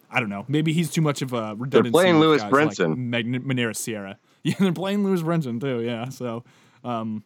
[0.09, 0.45] I don't know.
[0.47, 1.91] Maybe he's too much of a redundancy.
[1.91, 2.97] playing with Lewis like Brinson.
[2.97, 4.19] Mag- Magneuris Sierra.
[4.45, 5.81] Yeah, they're playing Lewis Brinson too.
[5.81, 6.45] Yeah, so.
[6.85, 7.23] Um,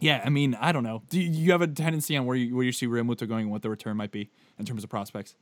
[0.00, 1.02] yeah, I mean, I don't know.
[1.08, 3.50] Do you, you have a tendency on where you where you see Realmuto going and
[3.50, 5.34] what the return might be in terms of prospects?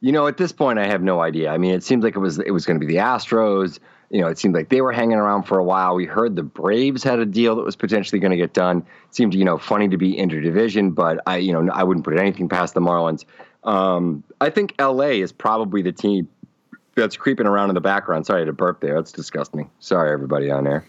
[0.00, 1.50] You know, at this point, I have no idea.
[1.50, 3.78] I mean, it seems like it was it was going to be the Astros.
[4.10, 5.94] You know, it seemed like they were hanging around for a while.
[5.94, 8.78] We heard the Braves had a deal that was potentially going to get done.
[8.78, 12.18] It seemed, you know, funny to be interdivision, but I, you know, I wouldn't put
[12.18, 13.24] anything past the Marlins.
[13.62, 16.28] Um, I think LA is probably the team
[16.96, 18.26] that's creeping around in the background.
[18.26, 18.94] Sorry to burp there.
[18.94, 19.70] That's disgusting.
[19.78, 20.84] Sorry, everybody on there.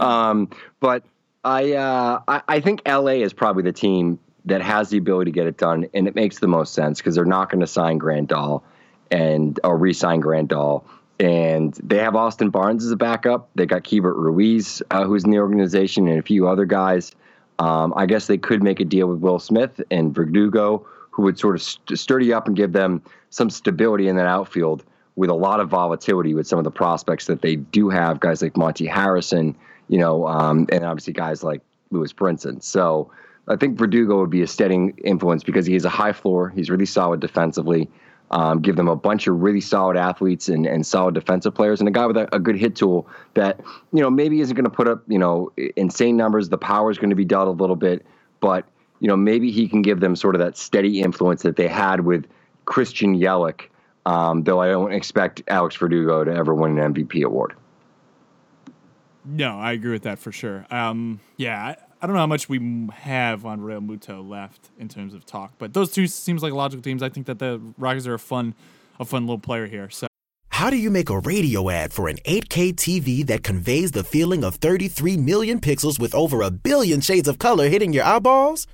[0.00, 1.04] um, but
[1.44, 5.34] I, uh, I, I think LA is probably the team that has the ability to
[5.34, 7.98] get it done, and it makes the most sense because they're not going to sign
[7.98, 8.62] Grandal
[9.10, 10.84] and or re-sign Grandal.
[11.22, 13.48] And they have Austin Barnes as a backup.
[13.54, 17.12] They got Keibert Ruiz, uh, who's in the organization, and a few other guys.
[17.60, 21.38] Um, I guess they could make a deal with Will Smith and Verdugo, who would
[21.38, 24.82] sort of st- sturdy up and give them some stability in that outfield
[25.14, 28.18] with a lot of volatility with some of the prospects that they do have.
[28.18, 29.54] Guys like Monte Harrison,
[29.88, 31.60] you know, um, and obviously guys like
[31.92, 32.60] Lewis Brinson.
[32.60, 33.12] So
[33.46, 36.48] I think Verdugo would be a steadying influence because he has a high floor.
[36.48, 37.88] He's really solid defensively.
[38.32, 41.88] Um, give them a bunch of really solid athletes and, and solid defensive players, and
[41.88, 43.60] a guy with a, a good hit tool that
[43.92, 46.48] you know maybe isn't going to put up you know insane numbers.
[46.48, 48.06] The power is going to be dealt a little bit,
[48.40, 48.66] but
[49.00, 52.00] you know maybe he can give them sort of that steady influence that they had
[52.00, 52.26] with
[52.64, 53.62] Christian Yelich.
[54.04, 57.54] Um, though I don't expect Alex Verdugo to ever win an MVP award.
[59.24, 60.66] No, I agree with that for sure.
[60.70, 65.14] Um, yeah, I, I don't know how much we have on Realmuto left in terms
[65.14, 67.02] of talk, but those two seems like logical teams.
[67.02, 68.54] I think that the Rockies are a fun,
[68.98, 69.88] a fun little player here.
[69.90, 70.06] So,
[70.50, 74.44] how do you make a radio ad for an 8K TV that conveys the feeling
[74.44, 78.66] of 33 million pixels with over a billion shades of color hitting your eyeballs?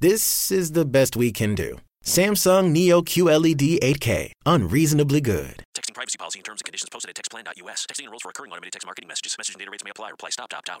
[0.00, 1.78] This is the best we can do.
[2.04, 5.64] Samsung Neo QLED 8K, unreasonably good.
[5.76, 7.86] Texting privacy policy and terms and conditions posted at textplan.us.
[7.86, 9.36] Texting enrolls for recurring automated text marketing messages.
[9.38, 10.10] Message and data rates may apply.
[10.10, 10.80] Reply stop to opt out.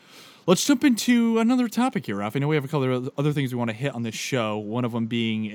[0.47, 2.35] let's jump into another topic here, Ralph.
[2.35, 4.15] I know we have a couple of other things we want to hit on this
[4.15, 4.57] show.
[4.57, 5.51] One of them being a,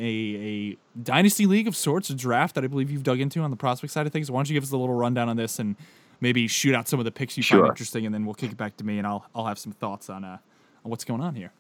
[0.75, 3.57] a dynasty league of sorts, a draft that I believe you've dug into on the
[3.57, 4.31] prospect side of things.
[4.31, 5.77] Why don't you give us a little rundown on this and
[6.21, 7.61] maybe shoot out some of the picks you Sure.
[7.61, 9.73] find interesting, and then we'll kick it back to me, and I'll I'll have some
[9.73, 10.39] thoughts on uh
[10.85, 11.53] on what's going on here.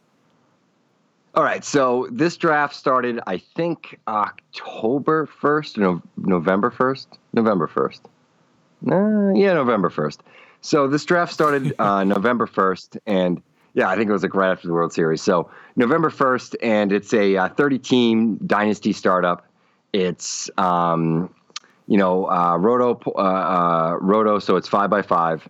[1.34, 7.06] All right, so this draft started, I think, October 1st, no, November 1st?
[7.34, 8.00] November 1st.
[8.90, 10.20] Uh, yeah, November 1st.
[10.66, 13.40] So this draft started uh, November 1st, and
[13.74, 15.22] yeah, I think it was like right after the World Series.
[15.22, 19.46] So November 1st, and it's a uh, 30 team dynasty startup.
[19.92, 21.32] It's, um,
[21.86, 25.48] you know, uh, Roto, uh, uh, Roto, so it's five by five,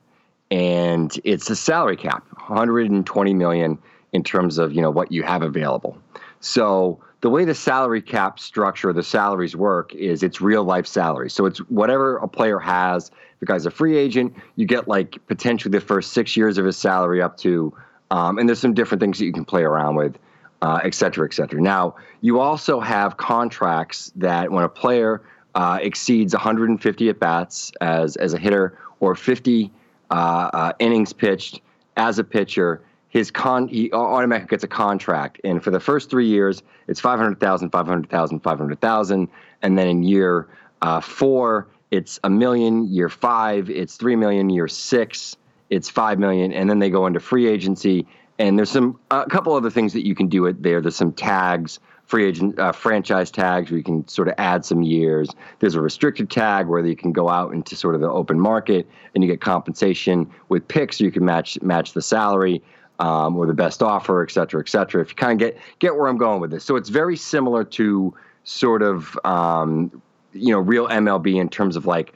[0.50, 3.78] and it's a salary cap, 120 million
[4.12, 5.96] in terms of you know what you have available.
[6.40, 11.30] So the way the salary cap structure, the salaries work, is it's real life salary.
[11.30, 13.10] So it's whatever a player has.
[13.40, 16.76] The guy's a free agent, you get like potentially the first six years of his
[16.76, 17.74] salary up to,
[18.10, 20.16] um, and there's some different things that you can play around with,
[20.62, 21.60] uh, et cetera, et cetera.
[21.60, 25.22] Now you also have contracts that when a player
[25.54, 29.70] uh, exceeds 150 at bats as as a hitter or 50
[30.10, 31.60] uh, uh, innings pitched
[31.96, 35.40] as a pitcher, his con he automatically gets a contract.
[35.44, 39.28] And for the first three years, it's 500,000, 500,000, 500,000,
[39.62, 40.48] and then in year
[40.82, 42.86] uh, four, it's a million.
[42.88, 44.50] Year five, it's three million.
[44.50, 45.36] Year six,
[45.70, 48.06] it's five million, and then they go into free agency.
[48.38, 50.80] And there's some a couple other things that you can do it there.
[50.80, 54.82] There's some tags free agent uh, franchise tags where you can sort of add some
[54.82, 55.28] years.
[55.58, 58.88] There's a restricted tag where you can go out into sort of the open market
[59.14, 61.00] and you get compensation with picks.
[61.00, 62.62] You can match match the salary
[62.98, 65.02] um, or the best offer, et cetera, et cetera.
[65.02, 67.64] If you kind of get get where I'm going with this, so it's very similar
[67.64, 70.00] to sort of um,
[70.36, 72.14] you know real MLB in terms of like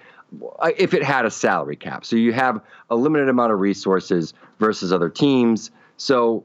[0.79, 2.05] if it had a salary cap.
[2.05, 5.71] So you have a limited amount of resources versus other teams.
[5.97, 6.45] So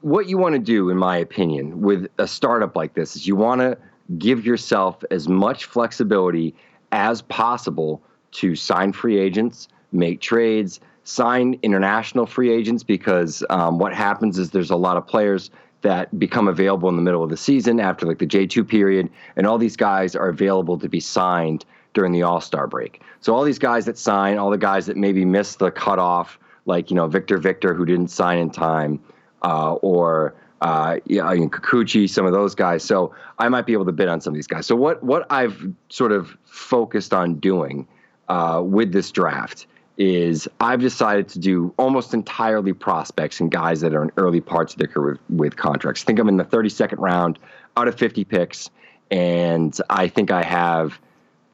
[0.00, 3.36] what you want to do, in my opinion, with a startup like this is you
[3.36, 3.78] want to
[4.18, 6.54] give yourself as much flexibility
[6.90, 13.94] as possible to sign free agents, make trades, sign international free agents, because um, what
[13.94, 15.50] happens is there's a lot of players
[15.82, 19.46] that become available in the middle of the season after like the J2 period, and
[19.46, 21.64] all these guys are available to be signed
[21.94, 23.02] during the All Star break.
[23.20, 26.90] So all these guys that sign, all the guys that maybe missed the cutoff, like
[26.90, 29.00] you know Victor Victor who didn't sign in time,
[29.42, 32.84] uh, or uh, yeah, I mean, Kikuchi, some of those guys.
[32.84, 34.66] So I might be able to bid on some of these guys.
[34.66, 37.86] So what what I've sort of focused on doing
[38.28, 39.66] uh, with this draft
[39.98, 44.72] is I've decided to do almost entirely prospects and guys that are in early parts
[44.72, 46.02] of their career with, with contracts.
[46.02, 47.38] Think I'm in the 32nd round
[47.76, 48.70] out of 50 picks,
[49.10, 50.98] and I think I have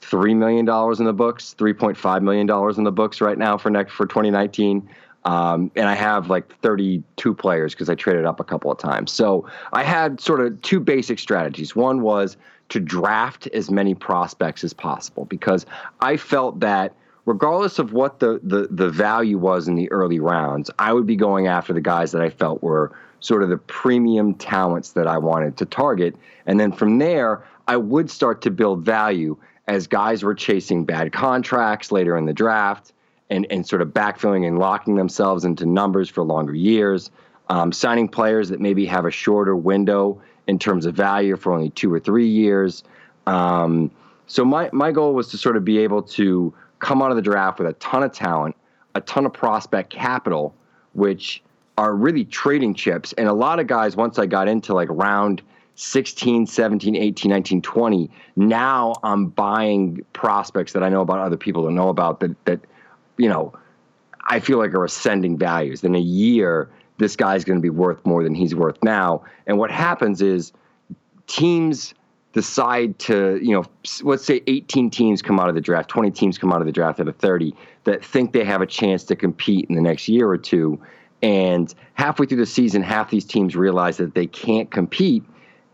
[0.01, 3.71] three million dollars in the books, 3.5 million dollars in the books right now for
[3.71, 4.89] next for 2019.
[5.25, 9.13] Um, and I have like 32 players because I traded up a couple of times.
[9.13, 11.77] So I had sort of two basic strategies.
[11.77, 12.37] One was
[12.71, 15.67] to draft as many prospects as possible because
[16.01, 16.95] I felt that
[17.29, 21.15] regardless of what the, the, the value was in the early rounds, I would be
[21.15, 25.19] going after the guys that I felt were sort of the premium talents that I
[25.19, 26.17] wanted to target.
[26.47, 29.37] And then from there, I would start to build value
[29.67, 32.95] as guys were chasing bad contracts later in the draft
[33.29, 37.11] and, and sort of backfilling and locking themselves into numbers for longer years,
[37.51, 41.69] um, signing players that maybe have a shorter window in terms of value for only
[41.69, 42.85] two or three years.
[43.27, 43.91] Um,
[44.27, 47.23] so my, my goal was to sort of be able to come out of the
[47.23, 48.57] draft with a ton of talent,
[48.95, 50.55] a ton of prospect capital,
[50.93, 51.43] which
[51.77, 53.13] are really trading chips.
[53.15, 55.43] And a lot of guys, once I got into like round
[55.77, 61.63] 16, 17, 18, 19, 20, now I'm buying prospects that I know about other people
[61.63, 62.61] don't know about that, that–
[63.19, 63.53] you know,
[64.29, 65.85] I feel like are ascending values.
[65.85, 69.25] In a year, this guy's going to be worth more than he's worth now.
[69.47, 70.53] And what happens is
[71.27, 71.95] teams
[72.33, 73.65] decide to, you know,
[74.03, 76.73] let's say 18 teams come out of the draft, 20 teams come out of the
[76.73, 80.09] draft out of 30 that think they have a chance to compete in the next
[80.09, 80.81] year or two.
[81.23, 85.25] And halfway through the season, half these teams realize that they can't compete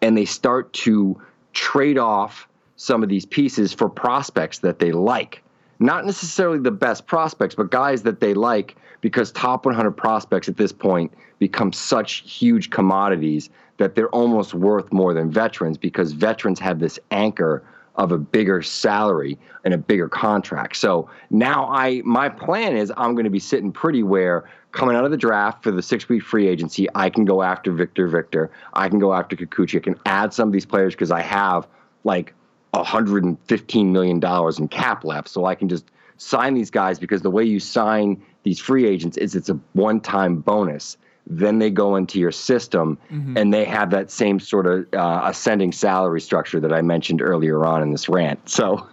[0.01, 1.21] and they start to
[1.53, 5.45] trade off some of these pieces for prospects that they like
[5.79, 10.57] not necessarily the best prospects, but guys that they like because top 100 prospects at
[10.57, 16.61] this point become such huge commodities that they're almost worth more than veterans because veterans
[16.61, 17.63] have this anchor
[17.97, 20.77] of a bigger salary and a bigger contract.
[20.77, 25.05] So now I my plan is I'm going to be sitting pretty where coming out
[25.05, 28.51] of the draft for the six week free agency, I can go after Victor Victor,
[28.73, 31.69] I can go after Kikuchi, I can add some of these players because I have
[32.03, 32.35] like
[32.73, 37.31] 115 million dollars in cap left, so I can just sign these guys because the
[37.31, 40.97] way you sign these free agents is it's a one-time bonus.
[41.27, 43.39] Then they go into your system, mm-hmm.
[43.39, 47.65] and they have that same sort of uh, ascending salary structure that I mentioned earlier
[47.65, 48.47] on in this rant.
[48.49, 48.87] So,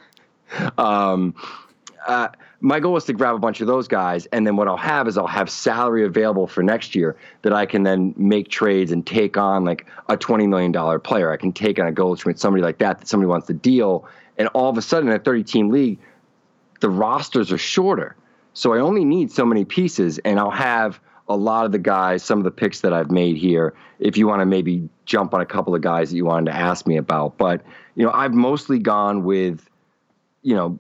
[0.78, 1.36] um,
[2.08, 2.30] uh,
[2.62, 5.08] my goal is to grab a bunch of those guys, and then what I'll have
[5.10, 9.06] is I'll have salary available for next year that I can then make trades and
[9.06, 11.32] take on like a twenty million dollar player.
[11.32, 14.48] I can take on a Goldschmidt, somebody like that that somebody wants to deal, and
[14.54, 16.00] all of a sudden in a thirty team league,
[16.80, 18.15] the rosters are shorter,
[18.54, 21.02] so I only need so many pieces, and I'll have
[21.34, 23.74] a lot of the guys, some of the picks that I've made here.
[24.00, 26.58] If you want to maybe jump on a couple of guys that you wanted to
[26.58, 27.62] ask me about, but
[27.96, 29.67] you know I've mostly gone with
[30.41, 30.80] you know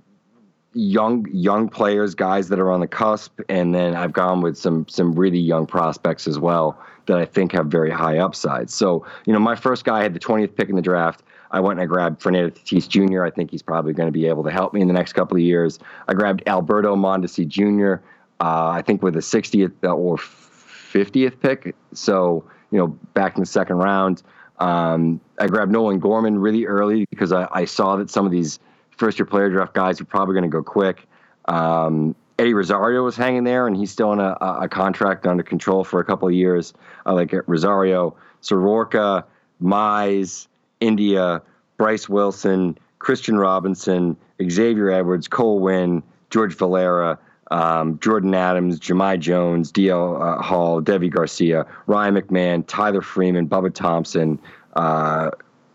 [0.73, 4.87] young young players, guys that are on the cusp, and then I've gone with some
[4.87, 8.69] some really young prospects as well that I think have very high upside.
[8.69, 11.23] So, you know, my first guy had the 20th pick in the draft.
[11.49, 13.23] I went and I grabbed Fernando Tatis Jr.
[13.23, 15.35] I think he's probably going to be able to help me in the next couple
[15.35, 15.79] of years.
[16.07, 18.01] I grabbed Alberto Mondesi Jr.
[18.41, 21.75] Uh, I think with the 60th or 50th pick.
[21.93, 24.23] So, you know, back in the second round.
[24.59, 28.59] Um, I grabbed Nolan Gorman really early because I, I saw that some of these–
[29.01, 31.07] first year player draft guys who are probably going to go quick.
[31.45, 35.83] Um, Eddie Rosario was hanging there, and he's still in a, a contract under control
[35.83, 36.73] for a couple of years.
[37.03, 39.25] I like Rosario, Soroka,
[39.59, 40.47] Mize,
[40.79, 41.41] India,
[41.77, 47.17] Bryce Wilson, Kristian Robinson, Xavier Edwards, Cole George Valera,
[47.51, 53.73] um, Jordyn Adams, Jahmai Jones, DL uh, Hall, Deivi Garcia, Ryan McMahon, Tyler Freeman, Bubba
[53.73, 54.39] Thompson,
[54.75, 55.29] uh,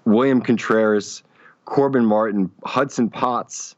[0.06, 1.22] William Contreras,
[1.66, 3.76] Corbin Martin, Hudson Potts,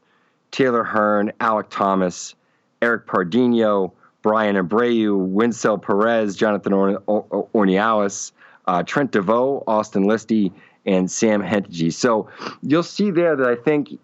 [0.51, 2.35] Taylor Hearn, Alek Thomas,
[2.81, 3.91] Eric Pardinho,
[4.21, 7.47] Bryan Abreu, Wenceel Perez, Jonathan or- or-
[8.67, 10.51] uh, Trent Deveaux, Austin Listi,
[10.85, 11.93] and Sam Hentges.
[11.93, 12.29] So
[12.61, 13.97] you'll see there that I think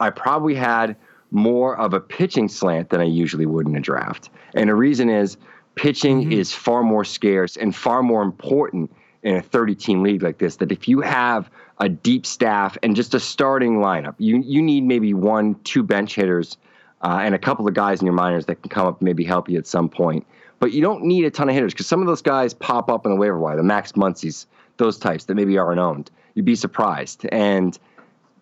[0.00, 0.96] I probably had
[1.34, 4.30] more of a pitching slant than I usually would in a draft.
[4.54, 5.36] And the reason is
[5.74, 6.32] pitching Mm-hmm.
[6.32, 8.90] is far more scarce and far more important
[9.24, 10.56] in a 30 team league like this.
[10.56, 14.84] That if you have a deep staff and just a starting lineup, you you need
[14.84, 16.56] maybe one, two bench hitters,
[17.02, 19.24] uh, and a couple of guys in your minors that can come up and maybe
[19.24, 20.24] help you at some point.
[20.60, 23.04] But you don't need a ton of hitters because some of those guys pop up
[23.04, 26.10] in the waiver wire, the Max Muncies, those types that maybe aren't owned.
[26.34, 27.26] You'd be surprised.
[27.32, 27.76] And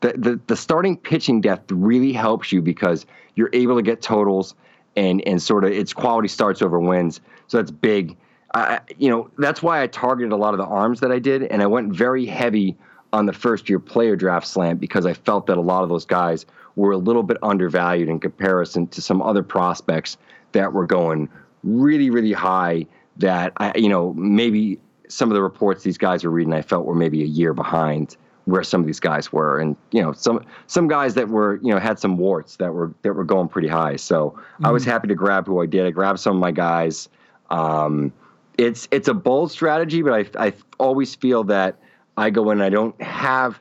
[0.02, 4.54] the, the, the starting pitching depth really helps you because you're able to get totals
[4.96, 7.20] and, and sort of it's quality starts over wins.
[7.46, 8.16] So that's big.
[8.54, 11.44] I, you know, that's why I targeted a lot of the arms that I did.
[11.44, 12.76] And I went very heavy
[13.12, 16.04] on the first year player draft slant because I felt that a lot of those
[16.04, 16.44] guys
[16.76, 20.18] were a little bit undervalued in comparison to some other prospects
[20.52, 21.28] that were going
[21.62, 22.86] really, really high
[23.18, 26.86] that I, you know, maybe some of the reports these guys were reading, I felt
[26.86, 29.58] were maybe a year behind where some of these guys were.
[29.60, 32.92] And, you know, some, some guys that were, you know, had some warts that were,
[33.02, 33.96] that were going pretty high.
[33.96, 35.86] So I was happy to grab who I did.
[35.86, 37.08] I grabbed some of my guys.
[37.50, 38.12] Um,
[38.58, 41.78] it's, it's a bold strategy, but I, I always feel that
[42.16, 43.60] I go in and I don't have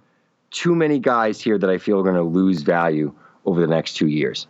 [0.50, 3.14] too many guys here that I feel are going to lose value
[3.46, 4.48] over the next two years.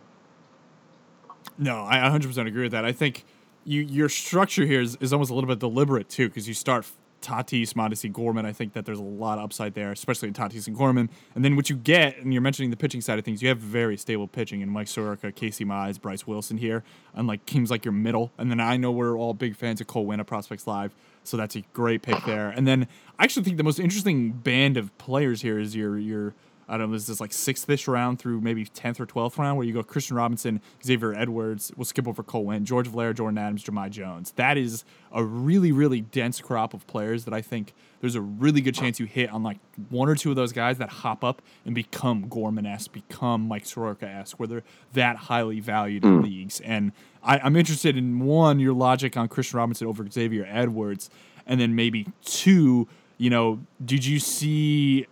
[1.58, 2.84] No, I 100% agree with that.
[2.84, 3.24] I think
[3.64, 6.90] you your structure here is, is almost a little bit deliberate too, because you start
[7.22, 8.44] Tatis, Mondesi, Gorman.
[8.44, 11.08] I think that there's a lot of upside there, especially in Tatis and Gorman.
[11.34, 13.58] And then what you get, and you're mentioning the pitching side of things, you have
[13.58, 16.82] very stable pitching in Mike Soroka, Casey Mize, Bryce Wilson here,
[17.14, 18.32] and like teams like your middle.
[18.36, 20.94] And then I know we're all big fans of Cole Winn at Prospects Live,
[21.24, 22.50] so that's a great pick there.
[22.50, 26.34] And then I actually think the most interesting band of players here is your your
[26.68, 29.66] I don't know, is this like sixth-ish round through maybe tenth or twelfth round where
[29.66, 33.64] you go Kristian Robinson, Xavier Edwards, we'll skip over Cole Winn, George Valera, Jordan Adams,
[33.64, 34.32] Jahmai Jones.
[34.36, 38.60] That is a really, really dense crop of players that I think there's a really
[38.60, 39.58] good chance you hit on like
[39.90, 44.38] one or two of those guys that hop up and become Gorman-esque, become Mike Soroka-esque,
[44.38, 44.62] where they're
[44.94, 46.24] that highly valued in mm.
[46.24, 46.60] leagues.
[46.60, 46.92] And
[47.22, 51.10] I, I'm interested in one, your logic on Kristian Robinson over Xavier Edwards,
[51.46, 52.88] and then maybe two,
[53.18, 55.06] you know, did you see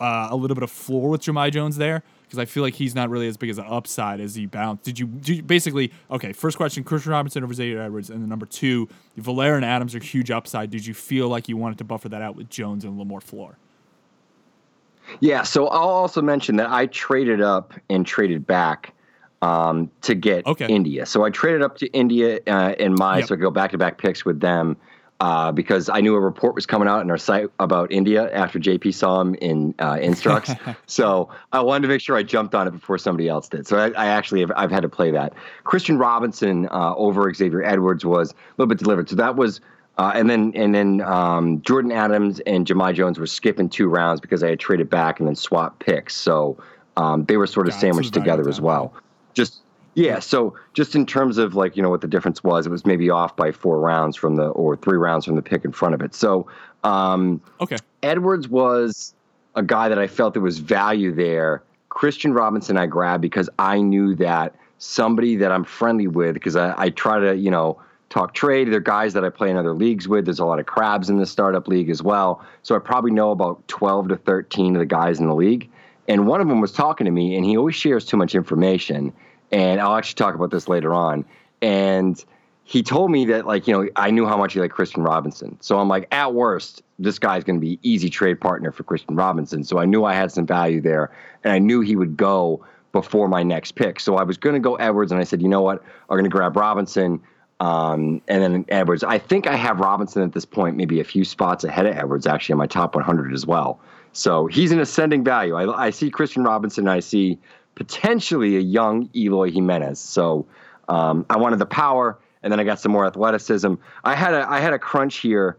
[0.00, 2.94] uh, a little bit of floor with Jahmai Jones there because I feel like he's
[2.94, 4.82] not really as big as an upside as he bounced.
[4.84, 6.32] Did you, did you basically okay?
[6.32, 10.00] First question: Kristian Robinson over Xavier Edwards, and then number two, Valera and Adams are
[10.02, 10.70] huge upside.
[10.70, 13.04] Did you feel like you wanted to buffer that out with Jones and a little
[13.06, 13.56] more floor?
[15.20, 18.94] Yeah, so I'll also mention that I traded up and traded back
[19.42, 20.66] um, to get Okay.
[20.66, 21.04] India.
[21.04, 23.28] So I traded up to India uh, in my Yep.
[23.28, 24.76] so I could go back to back picks with them
[25.20, 28.58] uh, because I knew a report was coming out in our site about India after
[28.58, 30.52] JP saw him in uh, Instructs.
[30.86, 33.66] so I wanted to make sure I jumped on it before somebody else did.
[33.66, 35.32] So I, I actually have I've had to play that.
[35.64, 39.08] Kristian Robinson uh, over Xavier Edwards was a little bit delivered.
[39.08, 39.60] So that was.
[39.96, 44.20] Uh, and then and then um, Jordan Adams and Jahmai Jones were skipping two rounds
[44.20, 46.16] because I had traded back and then swapped picks.
[46.16, 46.58] So
[46.96, 48.92] um, they were sort of sandwiched together as well.
[49.34, 49.60] Just
[49.94, 52.84] yeah, so just in terms of like you know what the difference was, it was
[52.84, 55.94] maybe off by four rounds from the or three rounds from the pick in front
[55.94, 56.14] of it.
[56.14, 56.46] So
[56.82, 57.76] um, Okay.
[58.02, 59.14] Edwards was
[59.54, 61.62] a guy that I felt there was value there.
[61.90, 66.74] Kristian Robinson I grabbed because I knew that somebody that I'm friendly with because I,
[66.76, 67.80] I try to you know
[68.10, 68.72] talk trade.
[68.72, 70.24] They're guys that I play in other leagues with.
[70.24, 72.44] There's a lot of crabs in the startup league as well.
[72.62, 75.68] So I probably know about 12 to 13 of the guys in the league.
[76.06, 79.12] And one of them was talking to me, and he always shares too much information.
[79.54, 81.24] And I'll actually talk about this later on.
[81.62, 82.22] And
[82.64, 85.56] he told me that, like, you know, I knew how much he liked Kristian Robinson.
[85.60, 89.16] So I'm like, at worst, this guy's going to be easy trade partner for Kristian
[89.16, 89.62] Robinson.
[89.62, 91.12] So I knew I had some value there,
[91.44, 94.00] and I knew he would go before my next pick.
[94.00, 95.84] So I was going to go Edwards, and I said, you know what?
[96.10, 97.22] I'm going to grab Robinson.
[97.60, 99.04] Um, and then Edwards.
[99.04, 102.26] I think I have Robinson at this point, maybe a few spots ahead of Edwards,
[102.26, 103.78] actually, in my top 100 as well.
[104.12, 105.54] So he's an ascending value.
[105.54, 106.88] I, I see Kristian Robinson.
[106.88, 107.38] I see
[107.74, 110.00] potentially a young Eloy Jimenez.
[110.00, 110.46] So
[110.88, 113.74] um, I wanted the power, and then I got some more athleticism.
[114.04, 115.56] I had a I had a crunch here,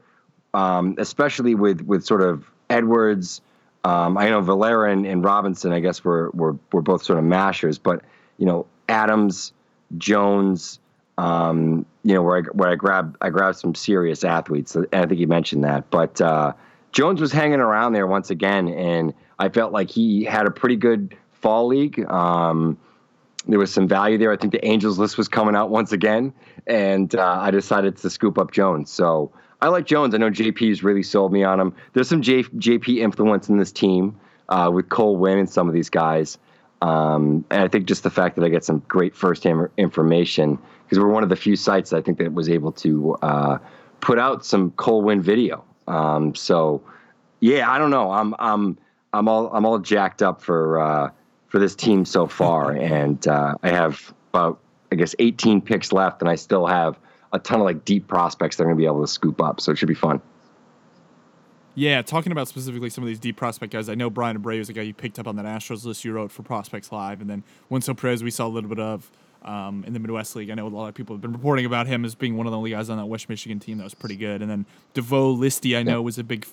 [0.54, 3.42] um, especially with with sort of Edwards.
[3.84, 5.72] Um, I know Valera and, and Robinson.
[5.72, 8.02] I guess were were were both sort of mashers, but
[8.38, 9.54] you know Adams,
[9.98, 10.80] Jones.
[11.18, 14.76] Um, you know where I where I grabbed I grabbed some serious athletes.
[14.76, 16.54] And I think you mentioned that, but uh,
[16.92, 20.76] Jones was hanging around there once again, and I felt like he had a pretty
[20.76, 22.04] good fall league.
[22.10, 22.76] Um,
[23.48, 24.32] there was some value there.
[24.32, 26.34] I think the Angels list was coming out once again,
[26.66, 28.90] and uh, I decided to scoop up Jones.
[28.90, 29.32] So
[29.62, 30.16] I like Jones.
[30.16, 31.76] I know JP's really sold me on him.
[31.94, 34.20] There's some J, JP influence in this team
[34.50, 36.40] uh, with Cole Winn and some of these guys.
[36.82, 40.98] Um, and I think just the fact that I get some great first-hand information because
[40.98, 43.60] we're one of the few sites I think that was able to uh,
[44.02, 45.64] put out some Cole Winn video.
[45.88, 46.82] Um, so
[47.40, 48.10] yeah, I don't know.
[48.12, 48.80] I'm I'm
[49.14, 51.10] I'm all I'm all jacked up for uh,
[51.56, 54.60] for this team so far, and uh, I have about
[54.92, 57.00] I guess 18 picks left, and I still have
[57.32, 59.62] a ton of like deep prospects they're going to be able to scoop up.
[59.62, 60.22] So it should be fun.
[61.74, 64.68] Yeah, talking about specifically some of these deep prospect guys, I know Bryan Abreu is
[64.68, 67.30] a guy you picked up on that Astros list you wrote for Prospects Live, and
[67.30, 67.42] then
[67.72, 69.10] Wenceel Perez we saw a little bit of
[69.44, 70.50] um, in the Midwest League.
[70.50, 72.52] I know a lot of people have been reporting about him as being one of
[72.52, 74.42] the only guys on that West Michigan team that was pretty good.
[74.42, 76.46] And then DeVoe Listi, I know, was a big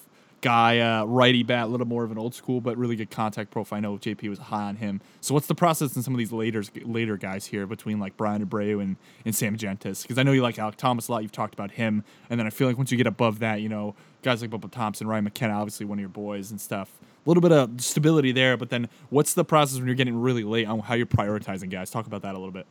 [0.43, 3.51] guy, uh, righty bat, a little more of an old school, but really good contact
[3.51, 3.79] profile.
[3.79, 5.01] I know JP was high on him.
[5.23, 8.45] So what's the process in some of these later later guys here between like Bryan
[8.45, 10.03] Abreu and, and Sam Hentges?
[10.03, 11.23] Because I know you like Alek Thomas a lot.
[11.23, 13.69] You've talked about him, and then I feel like once you get above that, you
[13.69, 16.91] know, guys like Bubba Thompson, Ryan McKenna, obviously one of your boys and stuff.
[17.25, 20.43] A little bit of stability there, but then what's the process when you're getting really
[20.43, 21.91] late on how you're prioritizing guys?
[21.91, 22.67] Talk about that a little bit.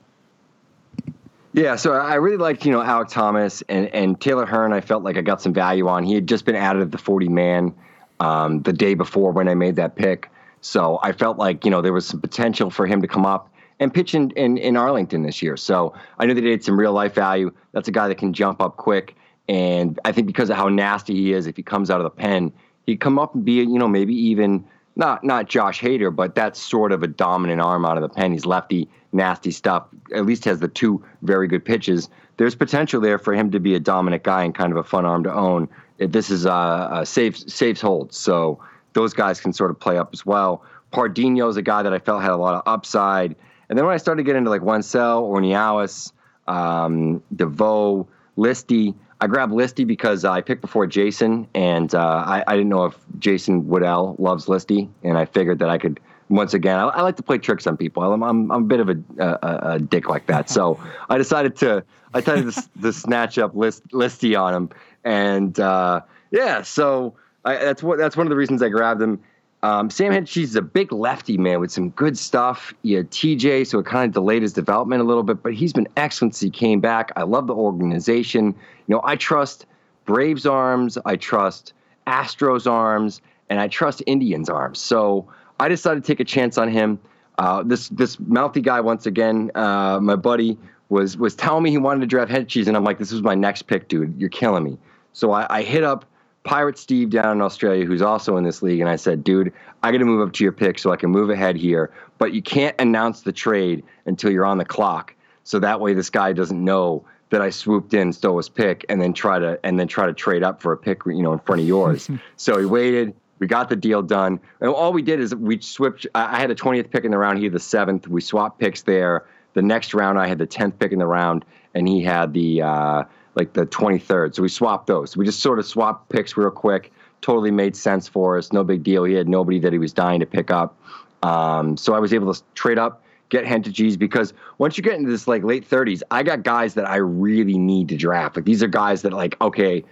[1.53, 4.71] Yeah, so I really liked, you know, Alek Thomas and, and Taylor Hearn.
[4.71, 6.05] I felt like I got some value on.
[6.05, 7.75] He had just been added at the 40 man
[8.21, 10.29] um, the day before when I made that pick.
[10.61, 13.51] So I felt like, you know, there was some potential for him to come up
[13.79, 15.57] and pitch in, in, in Arlington this year.
[15.57, 17.51] So I knew that he had some real life value.
[17.73, 19.15] That's a guy that can jump up quick.
[19.49, 22.11] And I think because of how nasty he is, if he comes out of the
[22.11, 22.53] pen,
[22.85, 24.65] he'd come up and be, you know, maybe even
[24.95, 28.31] not not Josh Hader, but that's sort of a dominant arm out of the pen.
[28.31, 32.09] He's lefty nasty stuff, at least has the two very good pitches.
[32.37, 35.05] There's potential there for him to be a dominant guy and kind of a fun
[35.05, 35.67] arm to own.
[35.97, 38.59] This is a, a safe saves holds, so
[38.93, 40.63] those guys can sort of play up as well.
[40.91, 43.35] Pardinho is a guy that I felt had a lot of upside.
[43.69, 46.11] And then when I started to get into like Wenceel, Ornelas,
[46.47, 52.55] um, Deveaux, Listi, I grabbed Listi because I picked before Jason, and uh, I, I,
[52.55, 55.99] didn't know if Jason Woodell loves Listi, and I figured that I could–
[56.31, 58.01] once again, I, I, like to play tricks on people.
[58.01, 60.49] I'm, I'm, I'm a bit of a, a, a, dick like that.
[60.49, 64.69] So I decided to, I decided to, to snatch up list, Listi on him.
[65.03, 66.01] And, uh,
[66.31, 69.21] yeah, so I, that's what, that's one of the reasons I grabbed him.
[69.63, 72.73] Um, Sam is a big lefty man with some good stuff.
[72.83, 75.87] Had TJ, so it kind of delayed his development a little bit, but he's been
[75.97, 77.11] excellent since he came back.
[77.15, 78.47] I love the organization.
[78.87, 79.67] You know, I trust
[80.05, 81.73] Braves arms, I trust
[82.07, 84.79] Astros arms, and I trust Indians arms.
[84.79, 85.27] So
[85.59, 86.99] I decided to take a chance on him.
[87.37, 90.57] Uh, this this mouthy guy once again, uh, my buddy
[90.89, 93.35] was was telling me he wanted to draft Hentges, and I'm like, this was my
[93.35, 94.19] next pick, dude.
[94.19, 94.77] You're killing me.
[95.13, 96.05] So I, I hit up
[96.43, 99.91] Pirate Steve down in Australia, who's also in this league, and I said, dude, I
[99.91, 102.41] got to move up to your pick so I can move ahead here, but you
[102.41, 105.13] can't announce the trade until you're on the clock,
[105.43, 109.01] so that way this guy doesn't know that I swooped in, stole his pick, and
[109.01, 111.39] then try to and then try to trade up for a pick, you know, in
[111.39, 112.09] front of yours.
[112.37, 113.15] so he waited.
[113.39, 114.39] We got the deal done.
[114.59, 116.05] And all we did is we switched.
[116.13, 117.39] I had a 20th pick in the round.
[117.39, 118.07] He had the seventh.
[118.07, 119.25] We swapped picks there.
[119.53, 122.61] The next round, I had the 10th pick in the round, and he had the
[122.61, 123.03] uh,
[123.35, 124.35] like the 23rd.
[124.35, 125.15] So we swapped those.
[125.15, 126.91] We just sort of swapped picks real quick.
[127.21, 128.51] Totally made sense for us.
[128.51, 129.03] No big deal.
[129.03, 130.77] He had nobody that he was dying to pick up.
[131.23, 135.11] Um, so I was able to trade up, get Hentges because once you get into
[135.11, 138.35] this like late 30s, I got guys that I really need to draft.
[138.35, 139.83] Like these are guys that like okay,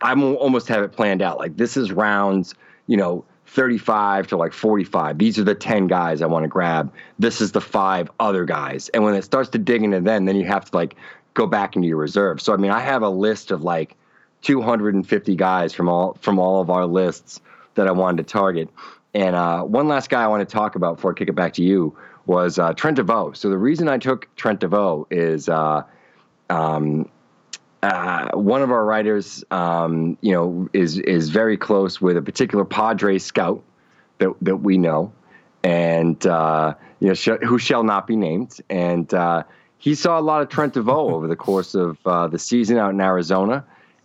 [0.00, 1.38] I'm almost have it planned out.
[1.38, 2.54] Like this is rounds
[2.90, 5.16] you know, 35 to like 45.
[5.16, 6.92] These are the 10 guys I want to grab.
[7.20, 8.88] This is the five other guys.
[8.88, 10.96] And when it starts to dig into them, then you have to like
[11.34, 12.40] go back into your reserve.
[12.40, 13.96] So I mean, I have a list of like
[14.42, 17.40] 250 guys from all from all of our lists
[17.74, 18.68] that I wanted to target.
[19.14, 21.54] And uh, one last guy I want to talk about before I kick it back
[21.54, 23.32] to you was uh, Trent Deveaux.
[23.32, 25.82] So the reason I took Trent Deveaux is uh,
[26.48, 27.08] um,
[27.82, 32.64] uh, one of our writers, um, you know, is is very close with a particular
[32.64, 33.62] Padre scout
[34.18, 35.12] that that we know,
[35.64, 38.58] and uh, you know, sh- who shall not be named.
[38.68, 39.44] And uh,
[39.80, 42.90] he saw a lot of Trent Deveaux over the course of uh, the season out
[42.90, 43.64] in Arizona,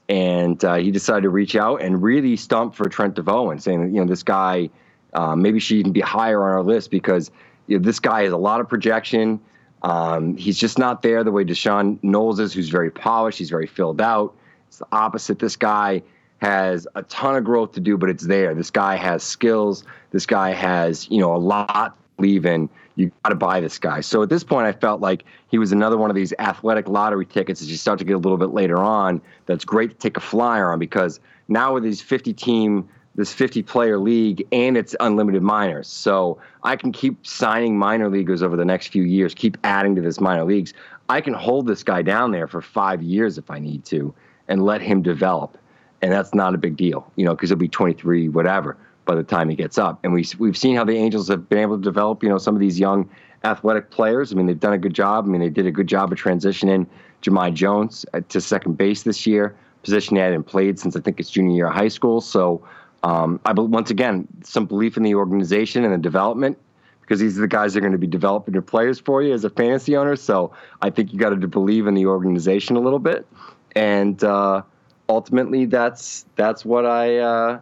[0.10, 3.94] and uh, he decided to reach out and really stump for Trent Deveaux and saying,
[3.94, 4.70] you know, this guy
[5.14, 7.30] uh, maybe should even be higher on our list because
[7.68, 9.40] you know, this guy has a lot of projection.
[9.84, 13.38] Um, he's just not there the way D'Shawn Knowles is, who's very polished.
[13.38, 14.34] He's very filled out.
[14.68, 15.40] It's the opposite.
[15.40, 16.04] This guy
[16.38, 18.54] has a ton of growth to do, but it's there.
[18.56, 19.84] This guy has skills.
[20.12, 22.70] This guy has, you know, a lot leaving.
[22.96, 24.02] You got to buy this guy.
[24.02, 27.26] So at this point, I felt like he was another one of these athletic lottery
[27.26, 29.22] tickets as you start to get a little bit later on.
[29.46, 33.64] That's great to take a flyer on because now with these 50 team this 50
[33.64, 35.88] player league and it's unlimited minors.
[35.88, 40.02] So I can keep signing minor leaguers over the next few years, keep adding to
[40.02, 40.74] this minor leagues.
[41.10, 44.14] I can hold this guy down there for five years if I need to
[44.48, 45.58] and let him develop.
[46.02, 49.24] And that's not a big deal, you know, because he'll be 23, whatever, by the
[49.24, 50.00] time he gets up.
[50.04, 52.56] And we, we've seen how the Angels have been able to develop, you know, some
[52.56, 53.10] of these young
[53.44, 54.32] athletic players.
[54.32, 55.26] I mean, they've done a good job.
[55.26, 56.88] I mean, they did a good job of transitioning
[57.22, 61.20] Jahmai Jones uh, to second base this year, position he hadn't played since I think
[61.20, 62.22] it's junior year of high school.
[62.22, 62.66] So,
[63.04, 66.58] um, I once again some belief in the organization and the development
[67.02, 69.32] because these are the guys that are going to be developing your players for you
[69.32, 70.16] as a fantasy owner.
[70.16, 70.52] So
[70.82, 73.28] I think you got to believe in the organization a little bit,
[73.76, 74.64] and uh,
[75.08, 77.60] ultimately that's that's what I uh,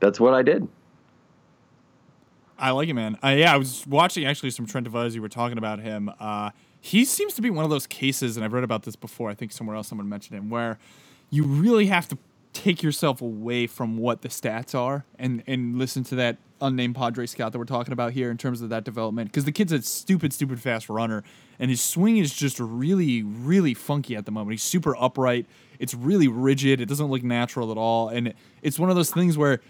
[0.00, 0.68] that's what I did.
[2.62, 3.18] I like it, man.
[3.22, 6.08] Uh, yeah, I was watching actually some Trent Deveaux you were talking about him.
[6.20, 6.50] Uh,
[6.80, 9.28] he seems to be one of those cases, and I've read about this before.
[9.28, 10.78] I think somewhere else someone mentioned him, where
[11.28, 12.18] you really have to
[12.52, 17.26] take yourself away from what the stats are and and listen to that unnamed Padre
[17.26, 19.30] scout that we're talking about here in terms of that development.
[19.30, 21.22] Because the kid's a stupid, stupid fast runner,
[21.58, 24.52] and his swing is just really, really funky at the moment.
[24.52, 25.46] He's super upright.
[25.78, 26.80] It's really rigid.
[26.80, 29.60] It doesn't look natural at all, and it's one of those things where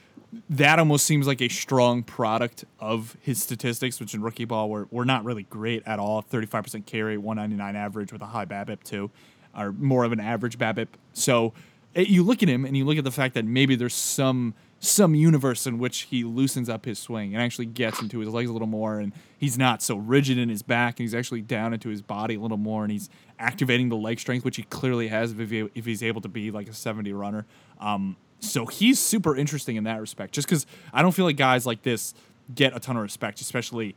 [0.48, 4.88] that almost seems like a strong product of his statistics, which in rookie ball were,
[4.90, 6.22] were not really great at all.
[6.22, 9.10] 35% carry, 199 average with a high BABIP too,
[9.56, 10.88] or more of an average BABIP.
[11.12, 11.52] So
[11.94, 14.54] it, you look at him and you look at the fact that maybe there's some
[14.84, 18.50] some universe in which he loosens up his swing and actually gets into his legs
[18.50, 21.72] a little more and he's not so rigid in his back and he's actually down
[21.72, 23.08] into his body a little more and he's
[23.38, 26.50] activating the leg strength which he clearly has if, he, if he's able to be
[26.50, 27.46] like a 70 runner.
[27.78, 31.64] Um, so he's super interesting in that respect just because i don't feel like guys
[31.64, 32.12] like this
[32.52, 33.94] get a ton of respect especially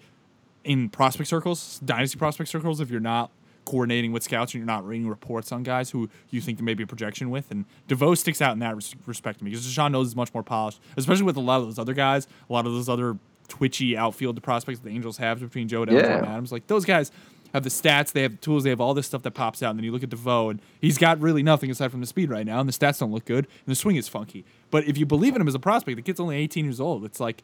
[0.63, 3.31] in prospect circles dynasty prospect circles if you're not
[3.66, 6.74] coordinating with scouts and you're not reading reports on guys who you think there may
[6.74, 7.49] be a projection with.
[7.51, 10.34] And Deveaux sticks out in that res- respect to me because D'Shawn Knowles is much
[10.34, 13.18] more polished, especially with a lot of those other guys, a lot of those other
[13.47, 16.18] twitchy outfield prospects that the Angels have between Joe Adams Yeah.
[16.18, 16.51] and Adams.
[16.51, 17.11] Like those guys
[17.53, 19.70] have the stats, they have the tools, they have all this stuff that pops out.
[19.72, 22.30] And then you look at Deveaux, and he's got really nothing aside from the speed
[22.30, 24.43] right now, and the stats don't look good, and the swing is funky.
[24.72, 27.05] But if you believe in him as a prospect, the kid's only 18 years old.
[27.05, 27.43] It's like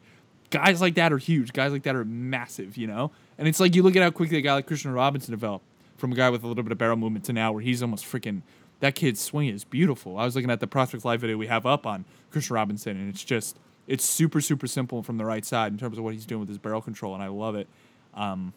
[0.50, 1.52] guys like that are huge.
[1.54, 3.10] Guys like that are massive, you know?
[3.38, 5.64] And it's like you look at how quickly a guy like Kristian Robinson developed
[6.02, 8.04] from a guy with a little bit of barrel movement to now where he's almost
[8.04, 8.42] freaking
[8.80, 10.18] that kid's swing is beautiful.
[10.18, 13.08] I was looking at the Prospect Live video we have up on Kristian Robinson and
[13.08, 16.26] it's just it's super, super simple from the right side in terms of what he's
[16.26, 17.68] doing with his barrel control, and I love it.
[18.14, 18.52] Um,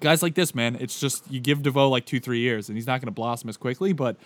[0.00, 2.86] guys like this, man, it's just you give Deveaux like two, three years, and he's
[2.86, 4.16] not going to blossom as quickly, but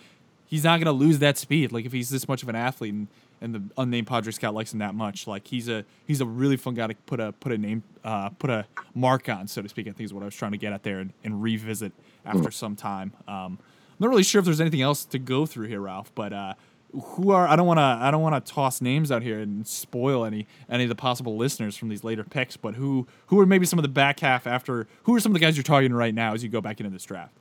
[0.45, 1.71] he's not going to lose that speed.
[1.71, 3.07] Like if he's this much of an athlete, and,
[3.41, 6.57] and the unnamed Padre scout likes him that much, like he's a he's a really
[6.57, 9.69] fun guy to put a put a name uh, put a mark on, so to
[9.69, 9.87] speak.
[9.87, 11.91] I think is what I was trying to get at there, and, and revisit
[12.25, 13.13] after some time.
[13.27, 16.33] Um, I'm not really sure if there's anything else to go through here, Ralph, but.
[16.33, 16.53] Uh,
[16.93, 19.65] who are I don't want to I don't want to toss names out here and
[19.65, 23.45] spoil any any of the possible listeners from these later picks, but who who are
[23.45, 25.95] maybe some of the back half after who are some of the guys you're targeting
[25.95, 27.31] right now as you go back into this draft?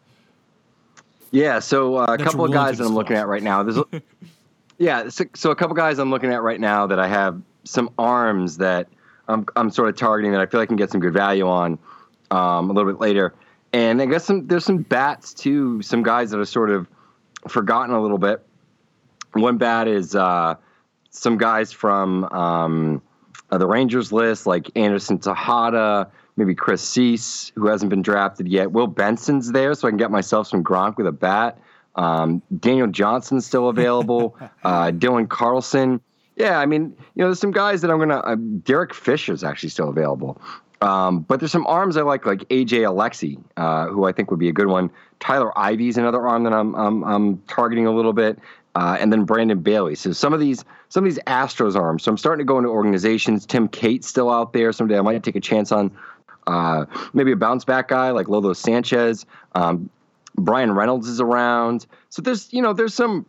[1.32, 3.62] Yeah, so uh, a couple of guys that I'm looking at right now.
[3.62, 3.84] There's, a-
[4.80, 7.90] yeah, so, so a couple guys I'm looking at right now that I have some
[7.98, 8.88] arms that
[9.28, 11.78] I'm I'm sort of targeting that I feel I can get some good value on
[12.30, 13.34] um, a little bit later,
[13.74, 15.82] and I guess some there's some bats too.
[15.82, 16.88] Some guys that are sort of
[17.46, 18.44] forgotten a little bit.
[19.34, 20.54] One bat is uh,
[21.10, 23.02] some guys from um,
[23.50, 28.72] uh, the Rangers list, like Anderson Tejeda, maybe Chris Seise, who hasn't been drafted yet.
[28.72, 31.58] Will Benson's there, so I can get myself some Gronk with a bat.
[32.00, 34.36] Um, Daniel Johnson's still available.
[34.64, 36.00] uh, Dylan Carlson.
[36.34, 38.20] Yeah, I mean, you know, there's some guys that I'm gonna.
[38.20, 40.40] Uh, Derek Fisher's actually still available.
[40.80, 44.40] Um, but there's some arms I like, like AJ Alexy, uh, who I think would
[44.40, 44.90] be a good one.
[45.18, 48.38] Tyler Ivey's another arm that I'm I'm, I'm targeting a little bit,
[48.74, 49.94] uh, and then Brandon Bailey.
[49.94, 52.04] So some of these some of these Astros arms.
[52.04, 53.44] So I'm starting to go into organizations.
[53.44, 54.72] Tim Cate's still out there.
[54.72, 55.90] Someday I might take a chance on.
[56.46, 59.26] Uh, maybe a bounce back guy like Lolo Sanchez.
[59.54, 59.90] Um,
[60.36, 61.86] Bryan Reynolds is around.
[62.08, 63.26] So there's you know there's some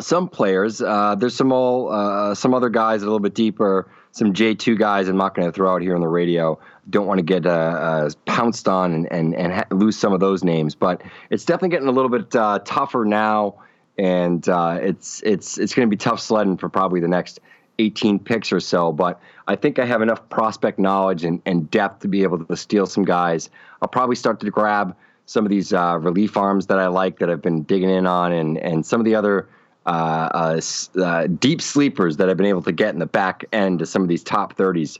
[0.00, 0.80] some players.
[0.80, 3.90] Uh, there's some all uh, some other guys a little bit deeper.
[4.12, 5.08] Some J two guys.
[5.08, 6.58] I'm not going to throw out here on the radio.
[6.90, 10.20] Don't want to get uh, uh, pounced on and and and ha- lose some of
[10.20, 10.74] those names.
[10.74, 13.56] But it's definitely getting a little bit uh, tougher now,
[13.98, 17.40] and uh, it's it's it's going to be tough sledding for probably the next
[17.78, 18.92] 18 picks or so.
[18.92, 22.56] But I think I have enough prospect knowledge and, and depth to be able to
[22.56, 23.50] steal some guys.
[23.80, 24.94] I'll probably start to grab
[25.26, 28.32] some of these uh, relief arms that I like that I've been digging in on,
[28.32, 29.48] and and some of the other
[29.84, 30.58] uh,
[30.96, 33.88] uh, uh, deep sleepers that I've been able to get in the back end of
[33.88, 34.98] some of these top 30s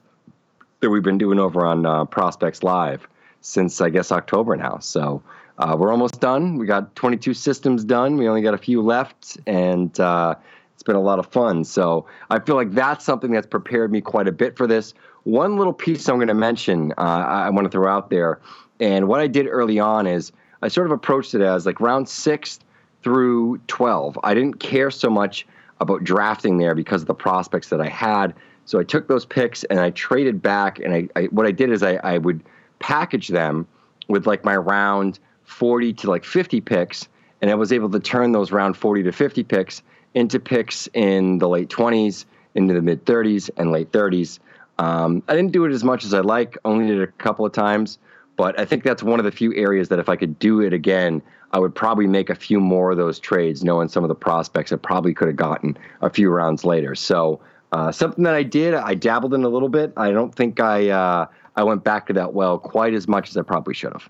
[0.80, 3.06] that we've been doing over on uh, Prospects Live
[3.42, 4.78] since I guess October now.
[4.78, 5.22] So
[5.58, 6.58] uh, we're almost done.
[6.58, 8.16] We got 22 systems done.
[8.16, 11.62] We only got a few left, and it's been a lot of fun.
[11.62, 14.94] So I feel like that's something that's prepared me quite a bit for this.
[15.22, 18.40] One little piece I'm going to mention, I want to throw out there,
[18.80, 22.08] and what I did early on is I sort of approached it as like round
[22.08, 22.58] six
[23.02, 24.18] through 12.
[24.22, 25.46] I didn't care so much
[25.80, 28.34] about drafting there because of the prospects that I had.
[28.64, 30.78] So I took those picks and I traded back.
[30.78, 32.42] And I, I what I did is I, I would
[32.78, 33.66] package them
[34.08, 37.08] with like my round 40 to like 50 picks.
[37.40, 39.82] And I was able to turn those round 40 to 50 picks
[40.14, 44.38] into picks in the late 20s, into the mid 30s, and late 30s.
[44.78, 47.44] Um, I didn't do it as much as I like, only did it a couple
[47.44, 47.98] of times,
[48.36, 50.72] but I think that's one of the few areas that if I could do it
[50.72, 51.22] again,
[51.52, 54.72] I would probably make a few more of those trades, knowing some of the prospects
[54.72, 56.94] I probably could have gotten a few rounds later.
[56.94, 57.40] So
[57.72, 59.92] uh, something that I did, I dabbled in a little bit.
[59.96, 61.26] I don't think I uh,
[61.56, 64.08] I went back to that well quite as much as I probably should have.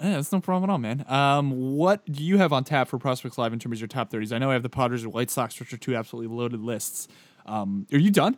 [0.00, 1.04] Yeah, that's no problem at all, man.
[1.08, 4.12] Um, what do you have on tap for Prospects Live in terms of your top
[4.12, 4.32] 30s?
[4.32, 7.08] I know I have the Padres and White Sox, which are two absolutely loaded lists.
[7.46, 8.36] Um, are you done?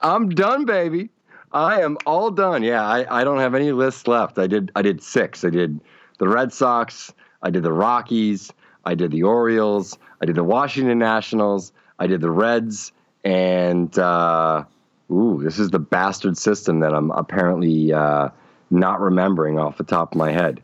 [0.00, 1.10] I'm done, baby.
[1.52, 2.62] I am all done.
[2.62, 4.38] Yeah, I, I don't have any lists left.
[4.38, 5.44] I did I did six.
[5.44, 5.80] I did
[6.18, 7.12] the Red Sox.
[7.42, 8.52] I did the Rockies.
[8.84, 9.98] I did the Orioles.
[10.20, 11.72] I did the Washington Nationals.
[11.98, 12.92] I did the Reds.
[13.24, 14.64] And uh,
[15.10, 18.28] ooh, this is the bastard system that I'm apparently uh,
[18.70, 20.62] not remembering off the top of my head.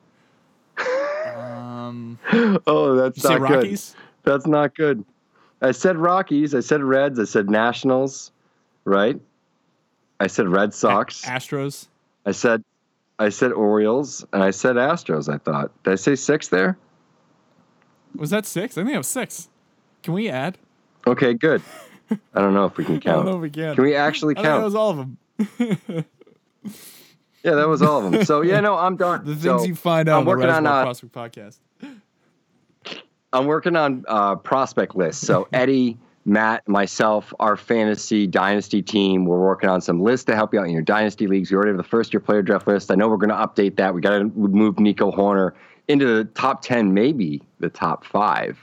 [1.37, 2.19] Um,
[2.67, 3.51] oh, that's not good.
[3.51, 3.97] Rockies?
[4.23, 5.05] That's not good.
[5.63, 6.55] I said Rockies.
[6.55, 7.19] I said Reds.
[7.19, 8.31] I said Nationals.
[8.85, 9.21] Right.
[10.21, 11.25] I said Red Sox.
[11.25, 11.89] Astros.
[12.25, 12.65] I said,
[13.19, 15.33] I said Orioles, and I said Astros.
[15.33, 15.71] I thought.
[15.85, 16.79] Did I say six there?
[18.15, 18.79] Was that six?
[18.79, 19.49] I think it was six.
[20.03, 20.59] Can we add?
[21.07, 21.63] Okay, good.
[22.11, 23.27] I don't know if we can I don't count.
[23.27, 23.75] know if we can.
[23.75, 24.47] Can we actually count?
[24.61, 25.19] that was all of them.
[27.43, 28.25] yeah, that was all of them.
[28.25, 29.25] So yeah, no, I'm done.
[29.25, 31.59] The things So, you find out I'm on the working on Razzball uh, Prospect podcast.
[33.33, 35.27] I'm working on uh, prospect lists.
[35.27, 40.53] So Eddie, Matt, myself, our fantasy dynasty team, we're working on some lists to help
[40.53, 41.53] you out in your dynasty leagues.
[41.53, 42.91] We already have the first year player draft list.
[42.91, 43.95] I know we're going to update that.
[43.95, 45.53] We got to move Nico Hoerner
[45.87, 48.59] into the top ten, maybe the top five,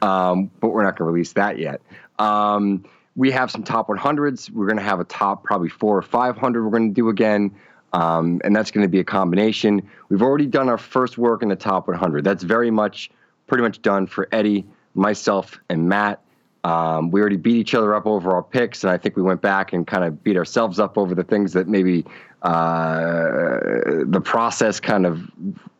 [0.00, 1.82] um, but we're not going to release that yet.
[2.18, 2.82] Um,
[3.14, 4.50] we have some top 100s.
[4.50, 6.64] We're going to have a top probably four or 500.
[6.64, 7.54] We're going to do again.
[7.92, 9.86] Um, and that's going to be a combination.
[10.08, 12.24] We've already done our first work in the top 100.
[12.24, 13.10] That's very much,
[13.48, 16.22] pretty much done for Eddie, myself, and Matt.
[16.64, 19.42] Um, we already beat each other up over our picks, and I think we went
[19.42, 22.04] back and kind of beat ourselves up over the things that maybe
[22.42, 23.58] uh,
[24.06, 25.28] the process kind of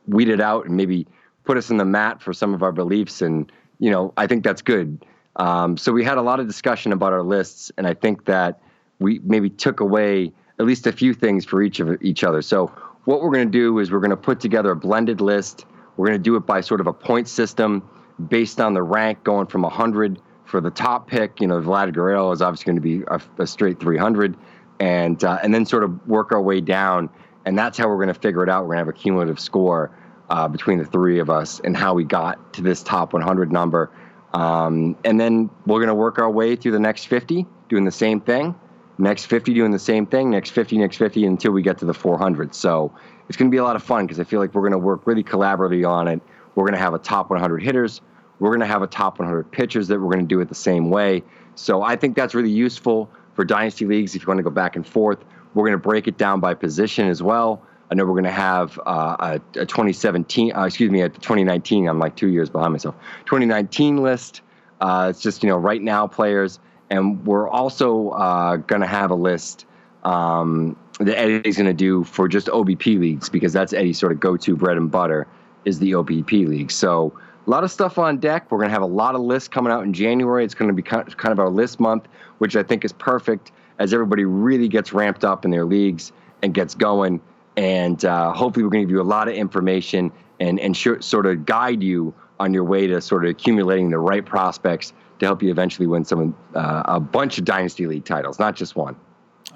[0.09, 1.07] weeded out and maybe
[1.45, 3.23] put us in the mat for some of our beliefs.
[3.23, 5.05] And you know, I think that's good.
[5.37, 8.61] Um, so we had a lot of discussion about our lists, and I think that
[8.99, 12.43] we maybe took away at least a few things for each of each other.
[12.43, 12.73] So
[13.05, 15.65] what we're going to do is we're going to put together a blended list.
[15.97, 17.89] We're going to do it by sort of a point system
[18.29, 20.21] based on the rank going from 100
[20.53, 21.41] for the top pick.
[21.41, 24.37] You know, Vlad Guerrero is obviously going to be a, a straight 300,
[24.79, 27.09] and uh, and then sort of work our way down.
[27.45, 28.63] And that's how we're going to figure it out.
[28.63, 29.91] We're going to have a cumulative score
[30.31, 33.91] uh, between the three of us and how we got to this top 100 number.
[34.33, 37.91] Um, and then we're going to work our way through the next 50, doing the
[37.91, 38.55] same thing.
[38.99, 40.31] Next 50, doing the same thing.
[40.31, 42.55] Next 50, next 50, until we get to the 400.
[42.55, 42.95] So
[43.29, 44.79] it's going to be a lot of fun because I feel like we're going to
[44.79, 46.21] work really collaboratively on it.
[46.55, 48.03] We're going to have a top 100 hitters.
[48.43, 50.55] We're going to have a top 100 pitchers that we're going to do it the
[50.57, 51.23] same way.
[51.55, 54.75] So I think that's really useful for dynasty leagues if you want to go back
[54.75, 55.25] and forth.
[55.55, 57.65] We're going to break it down by position as well.
[57.89, 61.87] I know we're going to have uh, a, a 2017, uh, excuse me, a 2019.
[61.87, 62.97] I'm like two years behind myself.
[63.27, 64.41] 2019 list.
[64.81, 66.59] Uh, it's just you know right now players,
[66.91, 69.67] and we're also uh, going to have a list
[70.03, 74.19] um, that Eddie's going to do for just OBP leagues because that's Eddie's sort of
[74.19, 75.29] go-to bread and butter
[75.65, 76.73] is the OBP league.
[76.73, 77.13] So
[77.47, 78.51] a lot of stuff on deck.
[78.51, 80.45] We're going to have a lot of lists coming out in January.
[80.45, 82.07] It's going to be kind of our list month,
[82.39, 86.13] which I think is perfect as everybody really gets ramped up in their leagues
[86.43, 87.21] and gets going.
[87.57, 91.01] And uh, hopefully, we're going to give you a lot of information and and sh-
[91.01, 95.27] sort of guide you on your way to sort of accumulating the right prospects to
[95.27, 98.97] help you eventually win some uh, a bunch of dynasty league titles, not just one.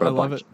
[0.01, 0.43] I love bunch.
[0.43, 0.47] it.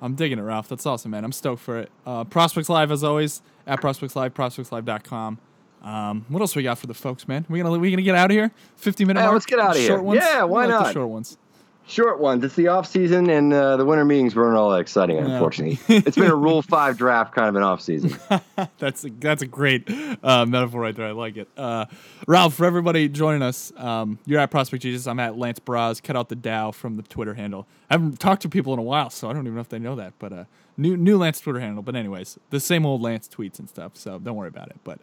[0.00, 0.68] I'm digging it, Ralph.
[0.68, 1.24] That's awesome, man.
[1.24, 1.90] I'm stoked for it.
[2.06, 5.38] Uh, Prospects Live, as always, at Prospects Live, prospectslive.com.
[5.82, 7.46] Um, what else we got for the folks, man?
[7.48, 8.50] We gonna we gonna get out of here?
[8.76, 9.32] 50 minute Yeah, mark.
[9.34, 9.88] let's get outta here.
[9.88, 10.20] Short ones?
[10.22, 10.92] Yeah, why like not?
[10.92, 11.38] short ones.
[11.86, 12.44] Short ones.
[12.44, 15.22] It's the off season, and uh, the winter meetings weren't all that exciting, No.
[15.32, 15.78] unfortunately.
[15.96, 18.14] it's been a Rule Five draft, kind of an off season.
[18.78, 19.88] that's a, that's a great
[20.22, 21.06] uh, metaphor right there.
[21.06, 21.48] I like it.
[21.56, 21.86] Uh,
[22.26, 25.06] Ralph, for everybody joining us, um, you're at Prospect Jesus.
[25.06, 26.02] I'm at Lance Broz.
[26.02, 27.66] Cut out the Dow from the Twitter handle.
[27.88, 29.78] I haven't talked to people in a while, so I don't even know if they
[29.78, 30.12] know that.
[30.18, 30.44] But uh,
[30.76, 31.82] new new Lance Twitter handle.
[31.82, 33.92] But anyways, the same old Lance tweets and stuff.
[33.94, 34.76] So don't worry about it.
[34.84, 34.98] But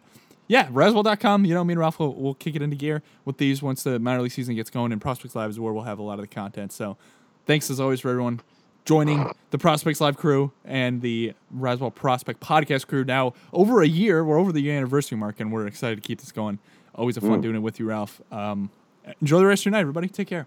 [0.48, 1.44] yeah, Razzball.com.
[1.44, 3.98] You know, me and Ralph will we'll kick it into gear with these once the
[3.98, 4.92] minor league season gets going.
[4.92, 6.72] And Prospects Live is where we'll have a lot of the content.
[6.72, 6.96] So
[7.46, 8.40] thanks as always for everyone
[8.84, 13.04] joining the Prospects Live crew and the Razzball Prospect Podcast crew.
[13.04, 16.20] Now over a year, we're over the year anniversary mark, and we're excited to keep
[16.20, 16.58] this going.
[16.94, 17.42] Always a fun Mm.
[17.42, 18.20] doing it with you, Ralph.
[18.30, 18.70] Um,
[19.20, 20.08] enjoy the rest of your night, everybody.
[20.08, 20.46] Take care.